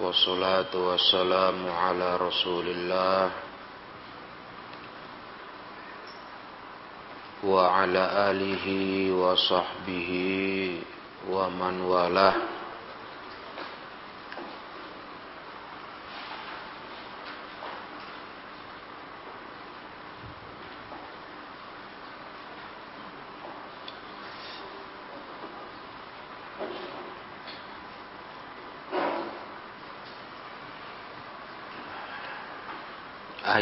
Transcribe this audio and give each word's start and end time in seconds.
والصلاة 0.00 0.72
والسلام 0.74 1.68
على 1.68 2.16
رسول 2.16 2.66
الله 2.68 3.30
وعلى 7.44 8.04
آله 8.30 8.66
وصحبه 9.12 10.10
ومن 11.30 11.80
والاه 11.80 12.34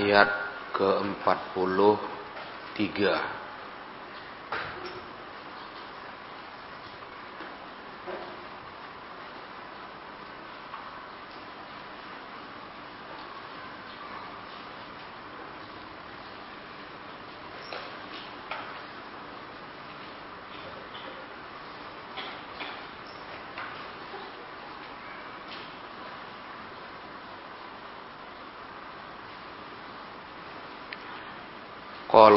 ayat 0.08 0.32
ke-43 0.72 3.36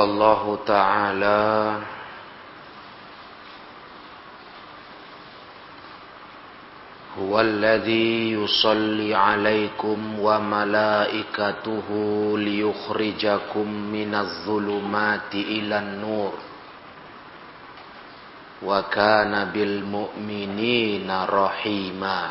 قال 0.00 0.08
الله 0.10 0.58
تعالى 0.66 1.78
هو 7.18 7.40
الذي 7.40 8.32
يصلي 8.32 9.14
عليكم 9.14 10.20
وملائكته 10.20 11.88
ليخرجكم 12.38 13.68
من 13.72 14.14
الظلمات 14.14 15.34
إلى 15.34 15.78
النور 15.78 16.32
وكان 18.62 19.44
بالمؤمنين 19.54 21.10
رحيما 21.24 22.30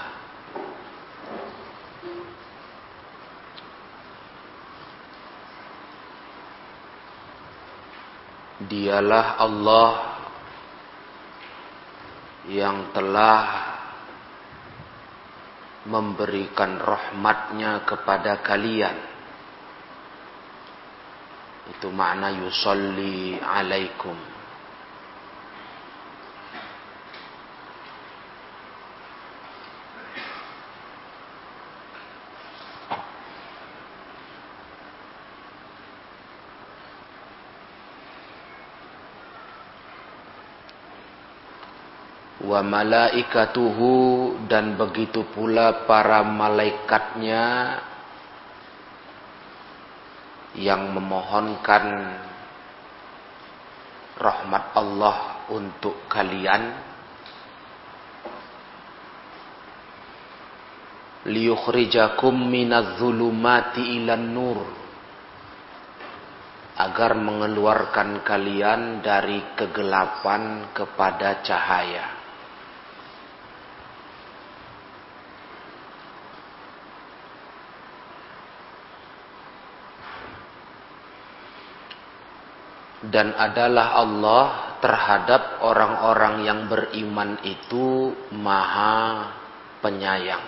Dialah 8.60 9.40
Allah 9.40 9.92
yang 12.52 12.92
telah 12.92 13.44
memberikan 15.88 16.76
rahmatnya 16.76 17.88
kepada 17.88 18.44
kalian. 18.44 18.98
Itu 21.72 21.94
makna 21.94 22.34
yusalli 22.34 23.38
alaikum. 23.40 24.18
Wa 42.50 42.66
malaikatuhu 42.66 43.94
dan 44.50 44.74
begitu 44.74 45.22
pula 45.30 45.86
para 45.86 46.26
malaikatnya 46.26 47.78
yang 50.58 50.98
memohonkan 50.98 51.86
rahmat 54.18 54.66
Allah 54.74 55.46
untuk 55.54 56.10
kalian. 56.10 56.90
Liyukhrijakum 61.30 62.34
minaz 62.34 62.98
zulumati 62.98 64.02
ilan 64.02 64.26
nur 64.26 64.66
agar 66.82 67.14
mengeluarkan 67.14 68.26
kalian 68.26 69.06
dari 69.06 69.54
kegelapan 69.54 70.74
kepada 70.74 71.46
cahaya 71.46 72.19
dan 83.08 83.32
adalah 83.32 83.96
Allah 83.96 84.46
terhadap 84.84 85.64
orang-orang 85.64 86.44
yang 86.44 86.60
beriman 86.68 87.40
itu 87.48 88.12
maha 88.36 89.32
penyayang. 89.80 90.44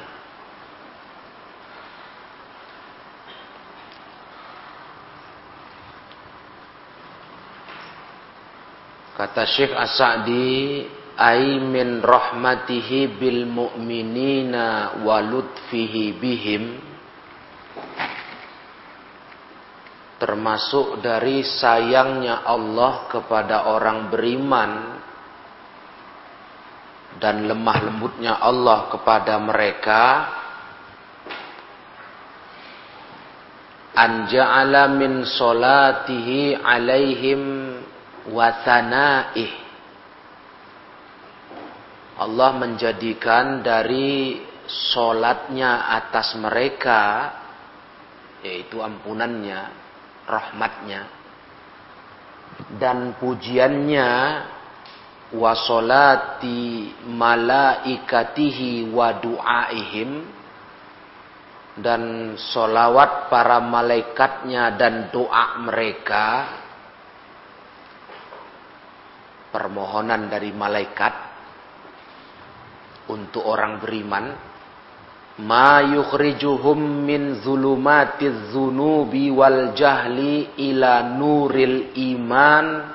Kata 9.15 9.45
Syekh 9.47 9.71
As-Sa'di, 9.71 10.87
"Ai 11.15 11.61
min 11.61 12.01
rahmatihi 12.03 13.15
bil 13.15 13.47
mu'minina 13.47 14.99
wa 15.05 15.21
lutfihi 15.23 16.17
bihim" 16.17 16.90
termasuk 20.31 21.03
dari 21.03 21.43
sayangnya 21.43 22.47
Allah 22.47 23.11
kepada 23.11 23.67
orang 23.67 24.07
beriman 24.07 24.71
dan 27.19 27.51
lemah 27.51 27.77
lembutnya 27.83 28.39
Allah 28.39 28.87
kepada 28.87 29.35
mereka. 29.43 30.03
Anja'ala 33.91 34.87
min 34.95 35.27
solatihi 35.27 36.55
alaihim 36.55 37.41
wasanaih 38.31 39.51
Allah 42.23 42.55
menjadikan 42.55 43.59
dari 43.59 44.39
solatnya 44.95 45.91
atas 45.91 46.39
mereka 46.39 47.35
yaitu 48.47 48.79
ampunannya 48.79 49.80
rahmatnya. 50.27 51.01
Dan 52.77 53.17
pujiannya 53.17 54.09
wasolati 55.31 56.91
malaikatihi 57.07 58.91
wa 58.91 59.15
du'aihim 59.15 60.11
dan 61.79 62.35
solawat 62.35 63.31
para 63.31 63.63
malaikatnya 63.63 64.75
dan 64.75 65.07
doa 65.07 65.55
mereka 65.63 66.51
permohonan 69.55 70.27
dari 70.27 70.51
malaikat 70.51 71.13
untuk 73.07 73.47
orang 73.47 73.79
beriman 73.79 74.50
ma 75.41 75.81
yukhrijuhum 75.81 76.77
min 77.01 77.41
zulumatiz 77.41 78.53
zunubi 78.53 79.33
wal 79.33 79.73
jahli 79.73 80.53
ila 80.69 81.01
nuril 81.17 81.97
iman 81.97 82.93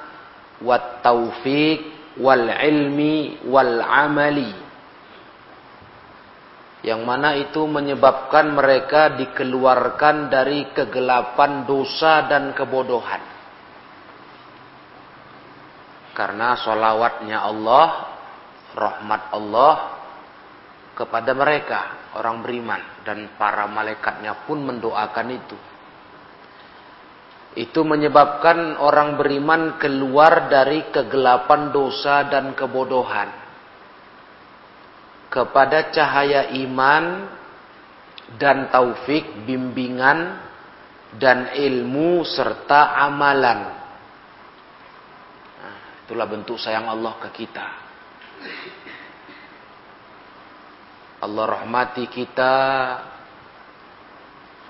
wat 0.62 1.02
taufiq 1.02 2.14
wal 2.22 2.46
ilmi 2.46 3.43
wal 3.50 3.82
amali. 3.82 4.52
Yang 6.87 7.02
mana 7.02 7.34
itu 7.34 7.66
menyebabkan 7.66 8.54
mereka 8.54 9.19
dikeluarkan 9.19 10.31
dari 10.31 10.70
kegelapan 10.70 11.66
dosa 11.66 12.31
dan 12.31 12.54
kebodohan. 12.54 13.19
Karena 16.14 16.54
solawatnya 16.62 17.42
Allah 17.42 17.88
rahmat 18.70 19.22
Allah 19.34 19.95
kepada 20.96 21.37
mereka 21.37 22.10
orang 22.16 22.40
beriman 22.40 22.81
dan 23.04 23.37
para 23.37 23.69
malaikatnya 23.69 24.48
pun 24.48 24.64
mendoakan 24.64 25.28
itu. 25.28 25.58
Itu 27.56 27.84
menyebabkan 27.84 28.81
orang 28.81 29.20
beriman 29.20 29.76
keluar 29.76 30.48
dari 30.48 30.88
kegelapan 30.88 31.72
dosa 31.72 32.25
dan 32.28 32.56
kebodohan 32.56 33.28
kepada 35.28 35.93
cahaya 35.93 36.48
iman 36.64 37.28
dan 38.40 38.72
taufik, 38.72 39.44
bimbingan 39.44 40.40
dan 41.16 41.52
ilmu 41.52 42.25
serta 42.25 42.96
amalan. 43.04 43.60
Nah, 45.60 45.78
itulah 46.04 46.26
bentuk 46.28 46.56
sayang 46.56 46.88
Allah 46.88 47.20
ke 47.20 47.28
kita. 47.37 47.66
Allah 51.20 51.44
rahmati 51.48 52.04
kita. 52.12 52.56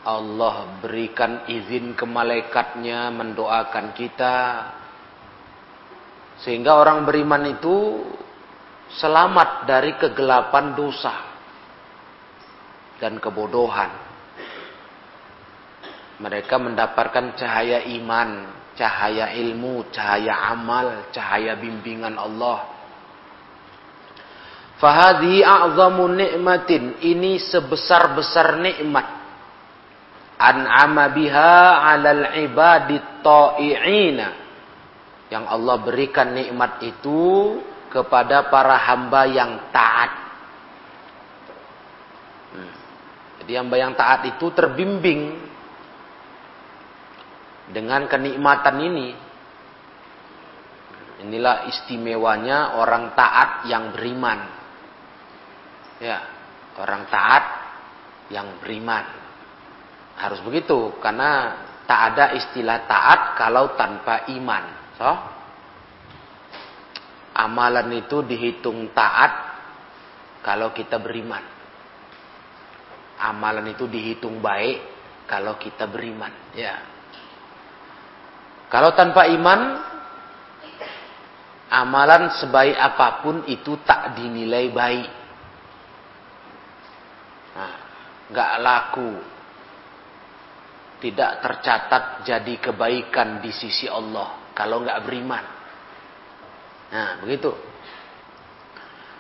Allah 0.07 0.79
berikan 0.79 1.51
izin 1.51 1.99
ke 1.99 2.07
malaikatnya 2.07 3.11
mendoakan 3.11 3.91
kita. 3.99 4.39
Sehingga 6.47 6.79
orang 6.79 7.03
beriman 7.03 7.43
itu 7.51 8.07
selamat 9.03 9.67
dari 9.67 9.99
kegelapan 9.99 10.79
dosa 10.79 11.15
dan 13.03 13.19
kebodohan. 13.19 13.91
Mereka 16.23 16.55
mendapatkan 16.63 17.35
cahaya 17.35 17.83
iman, 17.99 18.47
cahaya 18.79 19.35
ilmu, 19.35 19.91
cahaya 19.91 20.55
amal, 20.55 21.11
cahaya 21.11 21.59
bimbingan 21.59 22.15
Allah. 22.15 22.76
Fahadi 24.77 25.41
a'zamu 25.41 26.05
ni'matin. 26.13 27.01
Ini 27.01 27.41
sebesar-besar 27.41 28.61
nikmat. 28.61 29.07
An'ama 30.37 31.09
biha 31.17 31.81
'alal 31.81 32.37
ibadit 32.45 33.25
ta'i'ina. 33.25 34.29
Yang 35.33 35.45
Allah 35.49 35.77
berikan 35.81 36.29
nikmat 36.37 36.85
itu 36.85 37.57
kepada 37.89 38.53
para 38.53 38.77
hamba 38.77 39.25
yang 39.25 39.73
taat. 39.73 40.13
Hmm. 42.53 42.73
Jadi 43.41 43.53
hamba 43.57 43.77
yang 43.81 43.93
taat 43.97 44.29
itu 44.29 44.53
terbimbing 44.53 45.41
dengan 47.73 48.05
kenikmatan 48.07 48.77
ini. 48.79 49.09
Inilah 51.17 51.65
istimewanya 51.73 52.77
orang 52.77 53.17
taat 53.17 53.65
yang 53.73 53.97
beriman. 53.97 54.66
Ya, 56.03 56.19
orang 56.77 57.09
taat 57.09 57.45
yang 58.29 58.61
beriman. 58.61 59.05
Harus 60.17 60.41
begitu 60.45 60.97
karena 61.01 61.61
tak 61.87 62.01
ada 62.13 62.25
istilah 62.35 62.85
taat 62.89 63.39
kalau 63.39 63.79
tanpa 63.79 64.27
iman. 64.33 64.65
So, 64.97 65.11
amalan 67.37 67.93
itu 68.01 68.25
dihitung 68.25 68.91
taat 68.97 69.33
kalau 70.43 70.73
kita 70.73 70.97
beriman. 70.99 71.45
Amalan 73.17 73.73
itu 73.73 73.89
dihitung 73.89 74.41
baik 74.45 74.83
kalau 75.29 75.57
kita 75.57 75.89
beriman. 75.89 76.33
Ya. 76.53 76.81
Kalau 78.67 78.93
tanpa 78.93 79.31
iman, 79.31 79.61
amalan 81.71 82.35
sebaik 82.41 82.77
apa 82.77 83.23
pun 83.23 83.47
itu 83.47 83.79
tak 83.87 84.19
dinilai 84.19 84.71
baik. 84.75 85.11
Nah, 87.57 87.75
gak 88.33 88.53
laku. 88.63 89.13
Tidak 90.97 91.33
tercatat 91.45 92.25
jadi 92.25 92.55
kebaikan 92.57 93.45
di 93.45 93.53
sisi 93.53 93.85
Allah 93.85 94.49
kalau 94.57 94.81
nggak 94.81 95.01
beriman. 95.05 95.45
Nah, 96.89 97.21
begitu. 97.21 97.53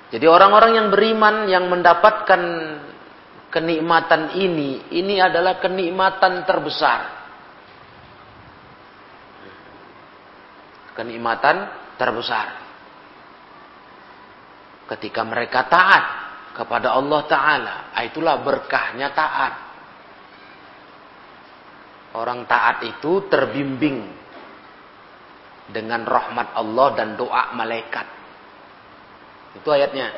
Jadi 0.08 0.24
orang-orang 0.24 0.72
yang 0.80 0.88
beriman 0.88 1.36
yang 1.52 1.68
mendapatkan 1.68 2.42
kenikmatan 3.52 4.40
ini, 4.40 4.88
ini 4.88 5.20
adalah 5.20 5.60
kenikmatan 5.60 6.48
terbesar. 6.48 7.16
kenikmatan 10.96 11.68
terbesar. 12.00 12.64
Ketika 14.96 15.20
mereka 15.28 15.68
taat 15.68 16.04
kepada 16.56 16.96
Allah 16.96 17.20
Ta'ala, 17.28 17.76
itulah 18.08 18.40
berkahnya 18.40 19.12
taat. 19.12 19.54
Orang 22.16 22.48
taat 22.48 22.80
itu 22.88 23.28
terbimbing 23.28 24.08
dengan 25.68 26.08
rahmat 26.08 26.56
Allah 26.56 26.88
dan 26.96 27.12
doa 27.12 27.52
malaikat. 27.52 28.06
Itu 29.60 29.68
ayatnya. 29.68 30.08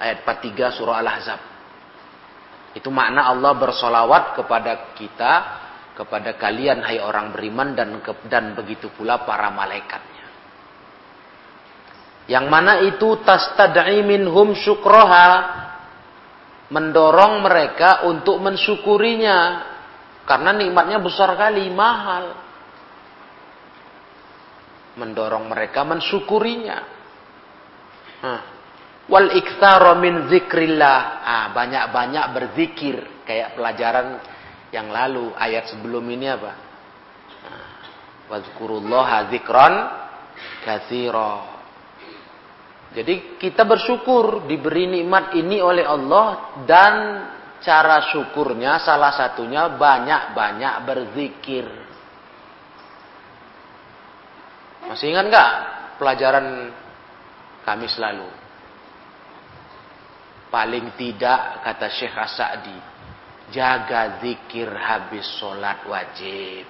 Ayat 0.00 0.24
43 0.24 0.76
surah 0.76 0.96
Al-Ahzab. 1.00 1.40
Itu 2.76 2.92
makna 2.92 3.28
Allah 3.28 3.52
bersolawat 3.56 4.36
kepada 4.36 4.96
kita, 4.96 5.32
kepada 5.96 6.36
kalian 6.36 6.84
hai 6.84 7.00
orang 7.00 7.32
beriman 7.32 7.76
dan 7.76 8.00
dan 8.28 8.52
begitu 8.56 8.92
pula 8.96 9.24
para 9.24 9.48
malaikat. 9.52 10.00
Yang 12.30 12.46
mana 12.46 12.78
itu 12.86 13.18
tastad'i 13.26 14.06
minhum 14.06 14.54
syukroha. 14.54 15.28
Mendorong 16.70 17.42
mereka 17.42 18.06
untuk 18.06 18.38
mensyukurinya. 18.38 19.38
Karena 20.22 20.54
nikmatnya 20.54 21.02
besar 21.02 21.34
kali, 21.34 21.66
mahal. 21.74 22.38
Mendorong 24.94 25.50
mereka 25.50 25.82
mensyukurinya. 25.82 26.78
Wal 29.10 29.28
iktsara 29.34 29.98
min 29.98 30.30
zikrillah. 30.30 30.98
Ah, 31.26 31.46
banyak-banyak 31.50 32.24
berzikir. 32.30 33.26
Kayak 33.26 33.58
pelajaran 33.58 34.22
yang 34.70 34.94
lalu. 34.94 35.34
Ayat 35.34 35.74
sebelum 35.74 36.06
ini 36.06 36.30
apa? 36.30 36.52
Nah. 37.50 37.70
Wazkurullaha 38.30 39.34
zikran 39.34 39.74
katsira. 40.62 41.59
Jadi 42.90 43.38
kita 43.38 43.62
bersyukur 43.62 44.50
diberi 44.50 44.90
nikmat 44.90 45.30
ini 45.38 45.62
oleh 45.62 45.86
Allah 45.86 46.58
dan 46.66 46.94
cara 47.62 48.10
syukurnya 48.10 48.82
salah 48.82 49.14
satunya 49.14 49.70
banyak-banyak 49.78 50.74
berzikir. 50.82 51.66
Masih 54.90 55.14
ingat 55.14 55.24
nggak 55.30 55.50
pelajaran 56.02 56.46
kami 57.62 57.86
selalu? 57.86 58.26
Paling 60.50 60.98
tidak 60.98 61.62
kata 61.62 61.86
Syekh 61.94 62.16
As-Sa'di, 62.18 62.74
jaga 63.54 64.18
zikir 64.18 64.66
habis 64.66 65.30
sholat 65.38 65.86
wajib. 65.86 66.66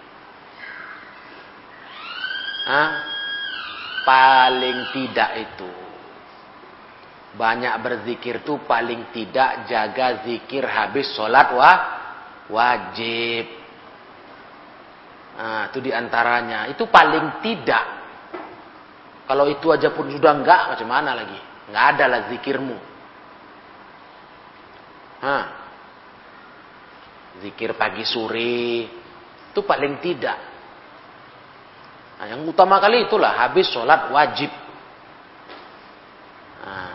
Hah? 2.69 2.91
Paling 4.05 4.93
tidak 4.93 5.33
itu 5.49 5.80
banyak 7.31 7.75
berzikir 7.79 8.43
tuh 8.43 8.67
paling 8.67 9.15
tidak 9.15 9.71
jaga 9.71 10.27
zikir 10.27 10.67
habis 10.67 11.15
sholat 11.15 11.55
wah, 11.55 11.79
wajib. 12.51 13.47
Nah, 15.39 15.71
itu 15.71 15.79
di 15.79 15.95
antaranya. 15.95 16.67
Itu 16.69 16.91
paling 16.91 17.39
tidak. 17.41 17.85
Kalau 19.31 19.47
itu 19.47 19.71
aja 19.71 19.95
pun 19.95 20.11
sudah 20.11 20.35
enggak, 20.35 20.75
macam 20.75 20.89
mana 20.91 21.15
lagi? 21.15 21.39
Enggak 21.71 21.87
ada 21.95 22.05
lah 22.11 22.21
zikirmu. 22.35 22.77
Hah. 25.23 25.45
Zikir 27.47 27.79
pagi 27.79 28.03
sore. 28.03 28.91
Itu 29.55 29.63
paling 29.63 30.03
tidak. 30.03 30.39
Nah, 32.21 32.27
yang 32.27 32.43
utama 32.45 32.83
kali 32.83 33.07
itulah 33.07 33.33
habis 33.33 33.71
sholat 33.71 34.11
wajib. 34.13 34.51
Nah, 36.61 36.93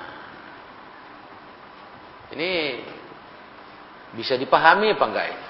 ini 2.33 2.81
bisa 4.17 4.39
dipahami 4.39 4.95
apa 4.95 5.05
enggak 5.05 5.27
ini? 5.29 5.47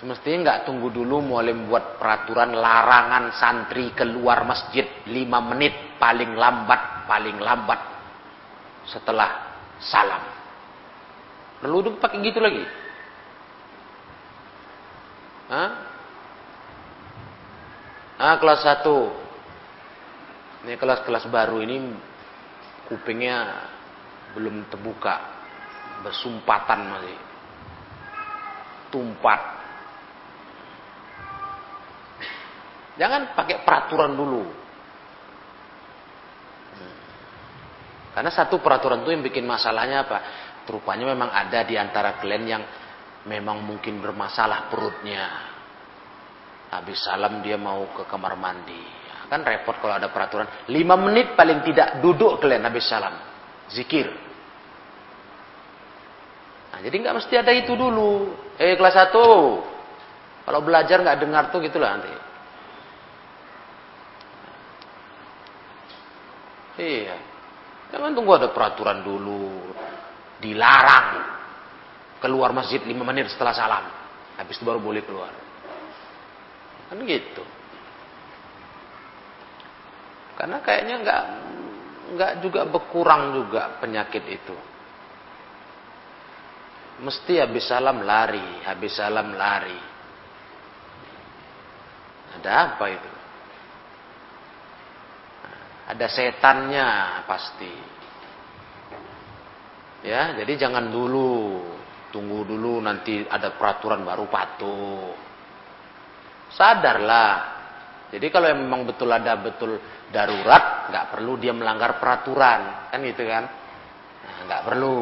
Semestinya 0.00 0.38
enggak 0.42 0.60
tunggu 0.66 0.88
dulu 0.88 1.20
mulai 1.20 1.52
membuat 1.52 2.00
peraturan 2.00 2.56
larangan 2.56 3.34
santri 3.36 3.92
keluar 3.92 4.42
masjid 4.48 4.88
5 5.04 5.50
menit 5.52 5.74
paling 6.00 6.32
lambat, 6.34 7.06
paling 7.06 7.38
lambat 7.38 7.80
setelah 8.88 9.52
salam. 9.78 10.22
Perlu 11.62 11.94
pakai 12.02 12.18
gitu 12.26 12.42
lagi? 12.42 12.64
Hah? 15.52 15.70
Ah, 18.18 18.34
kelas 18.38 18.62
1. 18.62 18.86
Ini 20.62 20.78
kelas-kelas 20.78 21.26
baru 21.26 21.58
ini 21.58 21.90
kupingnya 22.86 23.66
belum 24.32 24.68
terbuka 24.72 25.14
bersumpatan 26.02 26.80
masih 26.88 27.18
tumpat 28.90 29.40
jangan 33.00 33.32
pakai 33.36 33.62
peraturan 33.64 34.12
dulu 34.16 34.44
karena 38.12 38.28
satu 38.28 38.60
peraturan 38.60 39.00
itu 39.04 39.10
yang 39.16 39.24
bikin 39.24 39.48
masalahnya 39.48 40.04
apa 40.04 40.18
Rupanya 40.62 41.10
memang 41.10 41.30
ada 41.34 41.66
di 41.66 41.74
antara 41.74 42.22
kalian 42.22 42.44
yang 42.46 42.62
memang 43.26 43.66
mungkin 43.66 43.98
bermasalah 43.98 44.70
perutnya. 44.70 45.50
Habis 46.70 47.02
salam 47.02 47.42
dia 47.42 47.58
mau 47.58 47.90
ke 47.90 48.06
kamar 48.06 48.38
mandi. 48.38 48.78
Kan 49.26 49.42
repot 49.42 49.74
kalau 49.82 49.98
ada 49.98 50.12
peraturan. 50.12 50.70
Lima 50.70 50.94
menit 50.94 51.34
paling 51.34 51.66
tidak 51.66 51.98
duduk 51.98 52.38
kalian 52.38 52.62
habis 52.62 52.86
salam. 52.86 53.31
Zikir. 53.72 54.08
Nah, 56.72 56.80
jadi 56.80 56.96
nggak 56.96 57.16
mesti 57.20 57.34
ada 57.36 57.52
itu 57.52 57.72
dulu. 57.72 58.36
Eh 58.60 58.76
kelas 58.76 58.96
satu. 58.96 59.60
Kalau 60.42 60.60
belajar 60.60 61.00
nggak 61.00 61.18
dengar 61.20 61.44
tuh 61.48 61.60
gitulah 61.64 61.96
nanti. 61.96 62.12
Iya. 66.82 67.16
Jangan 67.92 68.16
tunggu 68.16 68.32
ada 68.36 68.48
peraturan 68.52 69.04
dulu. 69.04 69.72
Dilarang. 70.40 71.08
Keluar 72.20 72.56
masjid 72.56 72.80
lima 72.84 73.04
menit 73.04 73.28
setelah 73.28 73.52
salam. 73.52 73.84
Habis 74.40 74.56
itu 74.56 74.64
baru 74.64 74.80
boleh 74.80 75.04
keluar. 75.04 75.32
Kan 76.88 77.00
gitu. 77.04 77.44
Karena 80.36 80.58
kayaknya 80.64 80.94
nggak 81.04 81.22
nggak 82.12 82.32
juga 82.44 82.68
berkurang 82.68 83.32
juga 83.32 83.80
penyakit 83.80 84.24
itu. 84.28 84.56
Mesti 87.02 87.42
habis 87.42 87.66
salam 87.66 88.04
lari, 88.04 88.62
habis 88.62 88.94
salam 88.94 89.34
lari. 89.34 89.80
Ada 92.38 92.50
apa 92.52 92.84
itu? 92.88 93.12
Ada 95.92 96.06
setannya 96.08 96.88
pasti. 97.26 97.74
Ya, 100.06 100.34
jadi 100.38 100.68
jangan 100.68 100.88
dulu. 100.88 101.60
Tunggu 102.12 102.44
dulu 102.44 102.80
nanti 102.84 103.24
ada 103.24 103.56
peraturan 103.56 104.04
baru 104.04 104.28
patuh. 104.28 105.12
Sadarlah. 106.52 107.51
Jadi 108.12 108.28
kalau 108.28 108.52
memang 108.52 108.84
betul 108.84 109.08
ada 109.08 109.40
betul 109.40 109.80
darurat, 110.12 110.92
nggak 110.92 111.16
perlu 111.16 111.40
dia 111.40 111.56
melanggar 111.56 111.96
peraturan, 111.96 112.92
kan 112.92 113.00
gitu 113.00 113.24
kan? 113.24 113.44
Nah, 114.20 114.38
nggak 114.44 114.62
perlu. 114.68 115.00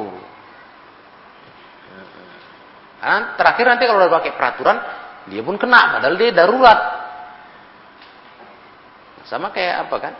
Nah, 3.01 3.35
terakhir 3.35 3.67
nanti 3.67 3.85
kalau 3.91 3.99
udah 4.07 4.15
pakai 4.15 4.33
peraturan, 4.39 4.79
dia 5.27 5.43
pun 5.43 5.59
kena, 5.59 5.99
padahal 5.99 6.15
dia 6.15 6.31
darurat. 6.31 6.81
Sama 9.27 9.51
kayak 9.51 9.91
apa 9.91 9.97
kan? 9.99 10.15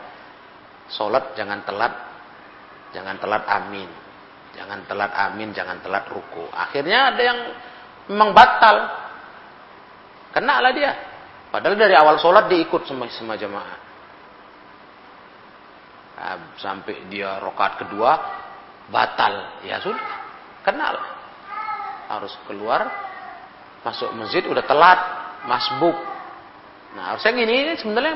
Sholat 0.91 1.39
jangan 1.39 1.63
telat, 1.63 1.95
jangan 2.91 3.23
telat 3.23 3.47
amin. 3.47 3.91
Jangan 4.51 4.83
telat 4.91 5.15
amin, 5.15 5.55
jangan 5.55 5.79
telat 5.79 6.11
ruku. 6.11 6.43
Akhirnya 6.51 7.15
ada 7.15 7.23
yang 7.23 7.39
memang 8.11 8.35
batal. 8.35 8.77
Kena 10.35 10.59
lah 10.59 10.75
dia. 10.75 11.10
Padahal 11.51 11.75
dari 11.75 11.95
awal 11.99 12.23
sholat 12.23 12.47
dia 12.47 12.63
ikut 12.63 12.87
sama, 12.87 13.11
sama 13.11 13.35
jamaah. 13.35 13.79
Nah, 16.21 16.37
sampai 16.63 17.11
dia 17.11 17.43
rokat 17.43 17.83
kedua, 17.83 18.13
batal. 18.87 19.65
Ya 19.67 19.83
sudah, 19.83 19.99
kenal. 20.63 20.95
Harus 22.07 22.35
keluar, 22.47 22.87
masuk 23.83 24.15
masjid 24.15 24.47
udah 24.47 24.63
telat, 24.63 25.01
masbuk. 25.51 25.99
Nah 26.95 27.15
harusnya 27.15 27.35
gini, 27.35 27.75
sebenarnya 27.79 28.15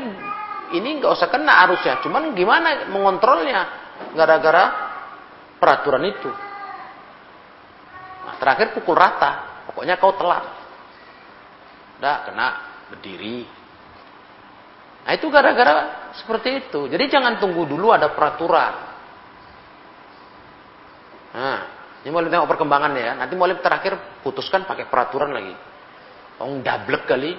ini 0.75 0.89
nggak 1.03 1.13
usah 1.15 1.31
kena 1.31 1.67
harusnya. 1.67 1.99
Cuman 2.03 2.35
gimana 2.39 2.87
mengontrolnya 2.91 3.67
gara-gara 4.15 4.65
peraturan 5.59 6.07
itu. 6.07 6.31
Nah, 8.25 8.35
terakhir 8.39 8.75
pukul 8.79 8.95
rata. 8.95 9.65
Pokoknya 9.71 9.99
kau 9.99 10.15
telat. 10.15 10.45
Udah 11.99 12.17
kena 12.27 12.74
berdiri. 12.93 13.45
Nah 15.05 15.13
itu 15.13 15.29
gara-gara 15.29 16.11
seperti 16.17 16.65
itu. 16.65 16.89
Jadi 16.89 17.05
jangan 17.13 17.37
tunggu 17.37 17.69
dulu 17.69 17.93
ada 17.93 18.13
peraturan. 18.17 18.75
Nah, 21.35 21.61
ini 22.01 22.09
mau 22.15 22.25
tengok 22.25 22.49
perkembangan 22.49 22.93
ya. 22.97 23.13
Nanti 23.19 23.35
mau 23.37 23.51
terakhir 23.51 24.23
putuskan 24.25 24.65
pakai 24.65 24.89
peraturan 24.89 25.35
lagi. 25.35 25.55
Oh, 26.41 26.57
dablek 26.63 27.05
kali. 27.05 27.33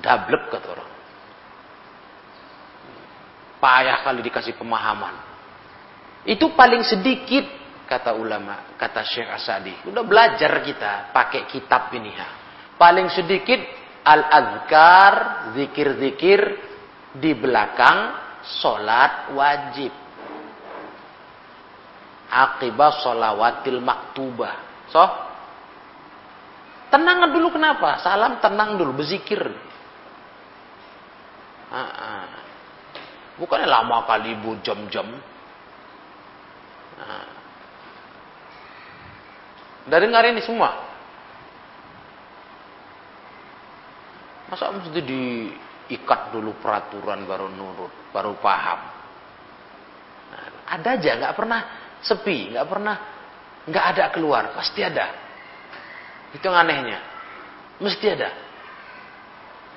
Dablek 0.00 0.48
kata 0.48 0.68
orang. 0.70 0.90
Payah 3.60 3.98
kali 4.08 4.20
dikasih 4.24 4.56
pemahaman. 4.56 5.14
Itu 6.24 6.56
paling 6.56 6.80
sedikit 6.80 7.44
kata 7.84 8.16
ulama, 8.16 8.78
kata 8.78 9.04
Syekh 9.04 9.28
Asadi. 9.28 9.74
Udah 9.90 10.06
belajar 10.06 10.62
kita 10.64 11.12
pakai 11.12 11.44
kitab 11.50 11.92
ini 11.92 12.14
ya. 12.14 12.39
Paling 12.80 13.12
sedikit 13.12 13.60
al-azkar, 14.08 15.12
zikir-zikir 15.52 16.40
di 17.12 17.36
belakang 17.36 18.16
solat 18.40 19.36
wajib. 19.36 19.92
Akibat 22.32 23.04
solawatil 23.04 23.84
maktubah. 23.84 24.88
So, 24.88 25.02
tenang 26.88 27.28
dulu 27.36 27.52
kenapa? 27.52 28.00
Salam 28.00 28.40
tenang 28.40 28.80
dulu, 28.80 28.96
berzikir. 28.96 29.44
Ah, 31.68 31.84
ah. 31.84 32.26
Bukannya 33.36 33.68
lama 33.68 34.08
kali 34.08 34.40
ibu 34.40 34.56
jam-jam. 34.64 35.06
Nah. 36.96 37.28
Dari 39.84 40.04
dengar 40.08 40.24
ini 40.32 40.40
semua. 40.40 40.89
Masa 44.50 44.74
mesti 44.74 45.00
diikat 45.00 46.34
dulu 46.34 46.58
peraturan 46.58 47.22
baru 47.24 47.46
nurut, 47.46 48.10
baru 48.10 48.34
paham. 48.42 48.80
Nah, 50.34 50.46
ada 50.74 50.88
aja, 50.98 51.10
nggak 51.22 51.34
pernah 51.38 51.60
sepi, 52.02 52.50
nggak 52.50 52.66
pernah 52.66 52.96
nggak 53.70 53.84
ada 53.94 54.04
keluar, 54.10 54.50
pasti 54.58 54.82
ada. 54.82 55.06
Itu 56.34 56.42
yang 56.42 56.58
anehnya, 56.66 56.98
mesti 57.78 58.06
ada. 58.10 58.30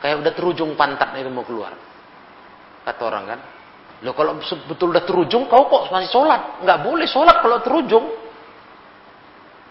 Kayak 0.01 0.25
udah 0.25 0.33
terujung 0.33 0.73
pantatnya 0.73 1.21
itu 1.21 1.31
mau 1.31 1.45
keluar. 1.45 1.77
Kata 2.83 3.01
orang 3.07 3.23
kan, 3.29 3.39
Loh 4.03 4.11
kalau 4.11 4.35
betul 4.67 4.91
udah 4.91 5.03
terujung, 5.07 5.47
kau 5.47 5.71
kok 5.71 5.87
masih 5.87 6.11
sholat? 6.11 6.59
Nggak 6.59 6.79
boleh 6.83 7.07
sholat 7.07 7.39
kalau 7.39 7.63
terujung. 7.63 8.05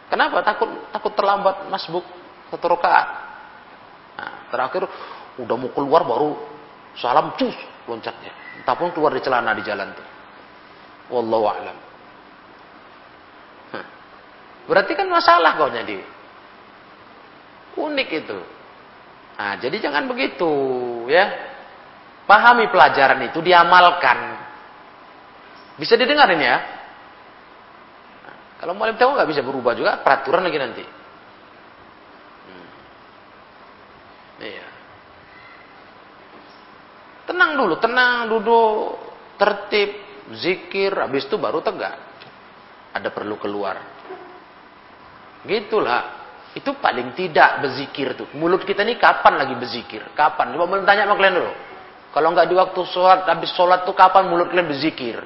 Kenapa? 0.09 0.41
Takut 0.41 0.73
takut 0.89 1.13
terlambat 1.13 1.69
masbuk 1.69 2.05
satu 2.49 2.73
rakaat. 2.73 3.32
Terakhir 4.53 4.85
udah 5.41 5.57
mau 5.57 5.73
keluar 5.73 6.05
baru 6.05 6.37
salam 7.01 7.33
cus 7.41 7.57
loncatnya. 7.89 8.61
Entah 8.61 8.77
pun 8.77 8.93
keluar 8.93 9.17
di 9.17 9.25
celana 9.25 9.57
di 9.57 9.65
jalan 9.65 9.97
tuh. 9.97 10.09
Wallahu 11.09 11.47
a'lam. 11.49 11.77
Berarti 14.67 14.93
kan 14.95 15.11
masalah 15.11 15.59
kau 15.59 15.71
jadi. 15.71 15.99
Unik 17.73 18.09
itu. 18.13 18.39
Nah, 19.33 19.59
jadi 19.59 19.77
jangan 19.83 20.07
begitu 20.07 20.51
ya. 21.11 21.51
Pahami 22.29 22.71
pelajaran 22.71 23.19
itu, 23.27 23.43
diamalkan. 23.43 24.39
Bisa 25.75 25.99
didengarin 25.99 26.39
ya. 26.39 26.57
Nah, 28.23 28.37
kalau 28.63 28.79
mualim 28.79 28.95
tahu 28.95 29.19
nggak 29.19 29.27
bisa 29.27 29.43
berubah 29.43 29.75
juga, 29.75 29.99
peraturan 29.99 30.47
lagi 30.47 30.59
nanti. 30.63 30.85
Hmm. 32.47 32.69
Iya. 34.41 34.69
Tenang 37.29 37.51
dulu, 37.59 37.75
tenang 37.79 38.31
duduk, 38.31 38.99
tertib, 39.37 39.91
zikir, 40.39 40.95
habis 40.97 41.27
itu 41.27 41.37
baru 41.37 41.61
tegak. 41.61 41.97
Ada 42.93 43.09
perlu 43.13 43.37
keluar. 43.37 43.81
Gitulah. 45.45 46.23
Itu 46.53 46.77
paling 46.77 47.17
tidak 47.17 47.65
berzikir 47.65 48.13
tuh. 48.13 48.29
Mulut 48.37 48.69
kita 48.69 48.85
ini 48.85 49.01
kapan 49.01 49.41
lagi 49.41 49.57
berzikir? 49.57 50.05
Kapan? 50.13 50.53
Coba 50.53 50.69
mau 50.69 50.77
tanya 50.85 51.09
sama 51.09 51.17
kalian 51.17 51.41
dulu. 51.41 51.53
Kalau 52.13 52.29
nggak 52.29 52.45
di 52.45 52.55
waktu 52.61 52.81
sholat, 52.93 53.25
habis 53.25 53.49
sholat 53.57 53.89
tuh 53.89 53.97
kapan 53.97 54.29
mulut 54.29 54.53
kalian 54.53 54.69
berzikir? 54.69 55.17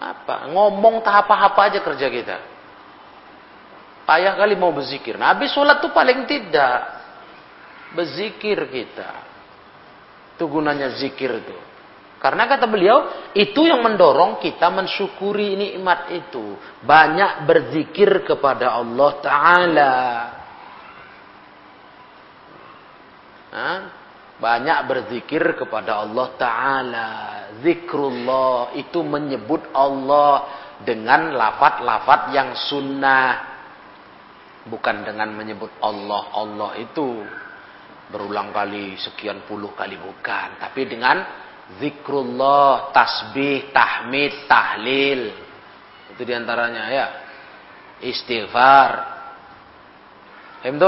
Apa? 0.00 0.48
Ngomong 0.48 1.04
tahap 1.04 1.28
apa 1.28 1.60
aja 1.68 1.84
kerja 1.84 2.08
kita. 2.08 2.36
Payah 4.02 4.34
kali 4.34 4.58
mau 4.58 4.74
berzikir. 4.74 5.14
Nah, 5.14 5.34
habis 5.34 5.54
sholat 5.54 5.78
tuh 5.78 5.94
paling 5.94 6.26
tidak. 6.26 6.80
Berzikir 7.94 8.58
kita. 8.66 9.10
Itu 10.34 10.50
gunanya 10.50 10.96
zikir 10.98 11.30
itu. 11.38 11.56
Karena 12.22 12.46
kata 12.46 12.70
beliau, 12.70 13.30
itu 13.34 13.66
yang 13.66 13.82
mendorong 13.82 14.38
kita 14.38 14.70
mensyukuri 14.70 15.58
nikmat 15.58 16.10
itu. 16.14 16.54
Banyak 16.86 17.46
berzikir 17.46 18.22
kepada 18.22 18.78
Allah 18.78 19.10
Ta'ala. 19.18 19.94
banyak 24.42 24.78
berzikir 24.90 25.54
kepada 25.54 26.02
Allah 26.02 26.28
Ta'ala. 26.34 27.10
Zikrullah 27.62 28.74
itu 28.74 28.98
menyebut 29.04 29.70
Allah 29.70 30.48
dengan 30.82 31.30
lafat-lafat 31.36 32.34
yang 32.34 32.56
sunnah. 32.56 33.51
Bukan 34.62 35.02
dengan 35.02 35.34
menyebut 35.34 35.74
Allah. 35.82 36.30
Allah 36.38 36.70
itu 36.78 37.22
berulang 38.12 38.52
kali, 38.52 38.94
sekian 39.00 39.42
puluh 39.48 39.74
kali 39.74 39.98
bukan. 39.98 40.60
Tapi 40.60 40.86
dengan 40.86 41.18
zikrullah, 41.82 42.94
tasbih, 42.94 43.72
tahmid, 43.74 44.46
tahlil. 44.46 45.22
Itu 46.14 46.22
di 46.22 46.32
antaranya 46.36 46.82
ya. 46.92 47.06
Istighfar. 48.02 48.90
Paham 50.62 50.78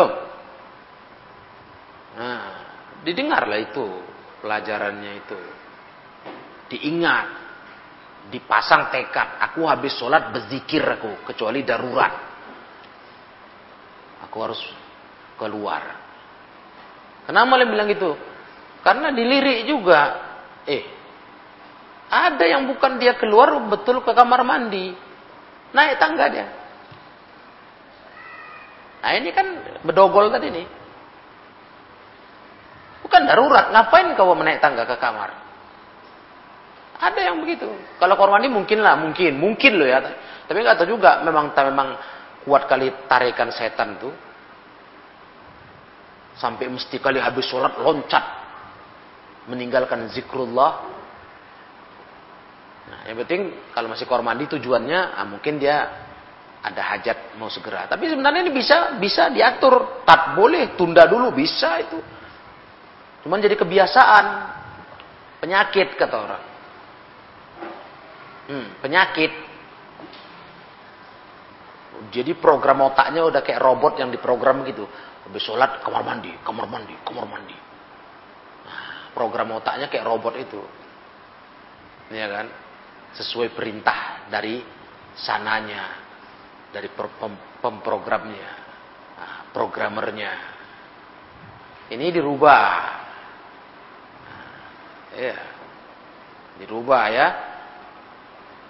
Nah, 2.15 2.43
didengarlah 3.03 3.59
itu 3.59 3.87
pelajarannya 4.39 5.13
itu. 5.19 5.41
Diingat. 6.71 7.27
Dipasang 8.31 8.95
tekad. 8.95 9.43
Aku 9.51 9.67
habis 9.67 9.99
sholat 9.99 10.31
berzikir 10.31 10.81
aku. 10.81 11.27
Kecuali 11.27 11.67
darurat. 11.67 12.34
Aku 14.29 14.37
harus 14.41 14.61
keluar. 15.37 15.83
Kenapa 17.25 17.47
malah 17.49 17.69
bilang 17.69 17.89
gitu? 17.89 18.17
Karena 18.85 19.13
dilirik 19.13 19.65
juga. 19.65 20.01
Eh, 20.69 20.85
ada 22.09 22.45
yang 22.45 22.69
bukan 22.69 23.01
dia 23.01 23.17
keluar 23.17 23.57
betul 23.69 24.05
ke 24.05 24.13
kamar 24.13 24.45
mandi. 24.45 24.93
Naik 25.75 25.99
tangga 25.99 26.25
dia. 26.31 26.47
Nah 29.05 29.13
ini 29.21 29.31
kan 29.33 29.47
bedogol 29.85 30.31
tadi 30.33 30.49
nih. 30.53 30.67
Bukan 33.05 33.23
darurat. 33.29 33.73
Ngapain 33.73 34.17
kau 34.17 34.33
menaik 34.33 34.65
tangga 34.65 34.89
ke 34.89 34.97
kamar? 34.97 35.33
Ada 37.01 37.21
yang 37.33 37.43
begitu. 37.43 37.69
Kalau 38.01 38.15
kamar 38.17 38.39
mandi 38.41 38.49
mungkin 38.49 38.81
lah, 38.81 38.97
mungkin, 38.97 39.37
mungkin 39.37 39.73
loh 39.77 39.89
ya. 39.89 40.01
Tapi 40.45 40.57
nggak 40.61 40.77
tahu 40.81 40.97
juga. 40.97 41.21
Memang 41.25 41.53
memang 41.53 41.89
kuat 42.45 42.69
kali 42.69 42.93
tarikan 43.09 43.51
setan 43.51 43.97
tuh. 43.99 44.15
Sampai 46.37 46.69
mesti 46.69 46.99
kali 46.99 47.19
habis 47.19 47.47
sholat 47.49 47.79
loncat 47.81 48.25
meninggalkan 49.49 50.09
zikrullah. 50.13 50.73
Nah, 52.85 53.01
yang 53.09 53.17
penting 53.25 53.73
kalau 53.73 53.89
masih 53.89 54.05
kamar 54.05 54.35
mandi 54.35 54.45
tujuannya, 54.51 55.01
ah, 55.17 55.25
mungkin 55.25 55.57
dia 55.57 55.89
ada 56.65 56.81
hajat 56.81 57.37
mau 57.37 57.53
segera. 57.53 57.85
Tapi 57.85 58.09
sebenarnya 58.09 58.41
ini 58.49 58.53
bisa 58.53 58.97
bisa 58.97 59.29
diatur. 59.29 60.05
Tak 60.09 60.33
boleh, 60.37 60.73
tunda 60.77 61.05
dulu 61.05 61.33
bisa 61.33 61.81
itu. 61.81 62.01
Cuman 63.25 63.41
jadi 63.41 63.57
kebiasaan. 63.57 64.27
Penyakit 65.45 66.01
kata 66.01 66.17
orang. 66.17 66.45
Hmm, 68.49 68.67
penyakit. 68.81 69.33
Jadi 72.11 72.35
program 72.39 72.91
otaknya 72.91 73.23
udah 73.27 73.43
kayak 73.43 73.61
robot 73.63 73.99
yang 74.03 74.11
diprogram 74.11 74.67
gitu. 74.67 74.87
Habis 75.25 75.43
sholat 75.47 75.81
kamar 75.81 76.03
mandi, 76.03 76.33
kamar 76.43 76.67
mandi, 76.67 76.95
kamar 77.07 77.27
mandi. 77.27 77.57
Nah, 78.67 79.15
program 79.17 79.57
otaknya 79.57 79.87
kayak 79.89 80.05
robot 80.05 80.35
itu. 80.37 80.61
Ya 82.13 82.27
kan? 82.29 82.47
Sesuai 83.15 83.55
perintah 83.55 84.27
dari 84.29 84.61
sananya. 85.17 86.03
Dari 86.75 86.91
pemprogramnya. 87.63 88.51
Nah, 89.15 89.37
programmernya. 89.55 90.33
Ini 91.95 92.07
dirubah 92.11 93.05
Ya. 95.15 95.37
Dirubah 96.59 97.05
ya. 97.11 97.29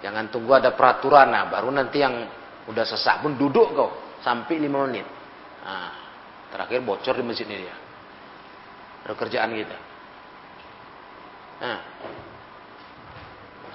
Jangan 0.05 0.29
tunggu 0.29 0.53
ada 0.57 0.77
peraturan. 0.77 1.33
Nah, 1.33 1.49
baru 1.49 1.73
nanti 1.73 1.97
yang 2.01 2.29
udah 2.65 2.85
sesak 2.85 3.21
pun 3.21 3.37
duduk 3.37 3.77
kau 3.77 3.91
sampai 4.25 4.57
lima 4.57 4.89
menit. 4.89 5.05
Nah, 5.65 5.93
terakhir 6.49 6.81
bocor 6.81 7.13
di 7.17 7.23
masjid 7.25 7.45
ini 7.45 7.65
dia. 7.65 7.75
Pekerjaan 9.05 9.53
kita. 9.53 9.77
Nah, 11.61 11.79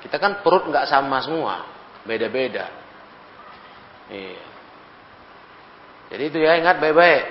kita 0.02 0.16
kan 0.18 0.42
perut 0.42 0.66
nggak 0.66 0.90
sama 0.90 1.22
semua, 1.22 1.66
beda-beda. 2.02 2.66
Iya. 4.10 4.42
Jadi 6.10 6.22
itu 6.26 6.38
ya 6.42 6.58
ingat 6.58 6.82
baik-baik. 6.82 7.24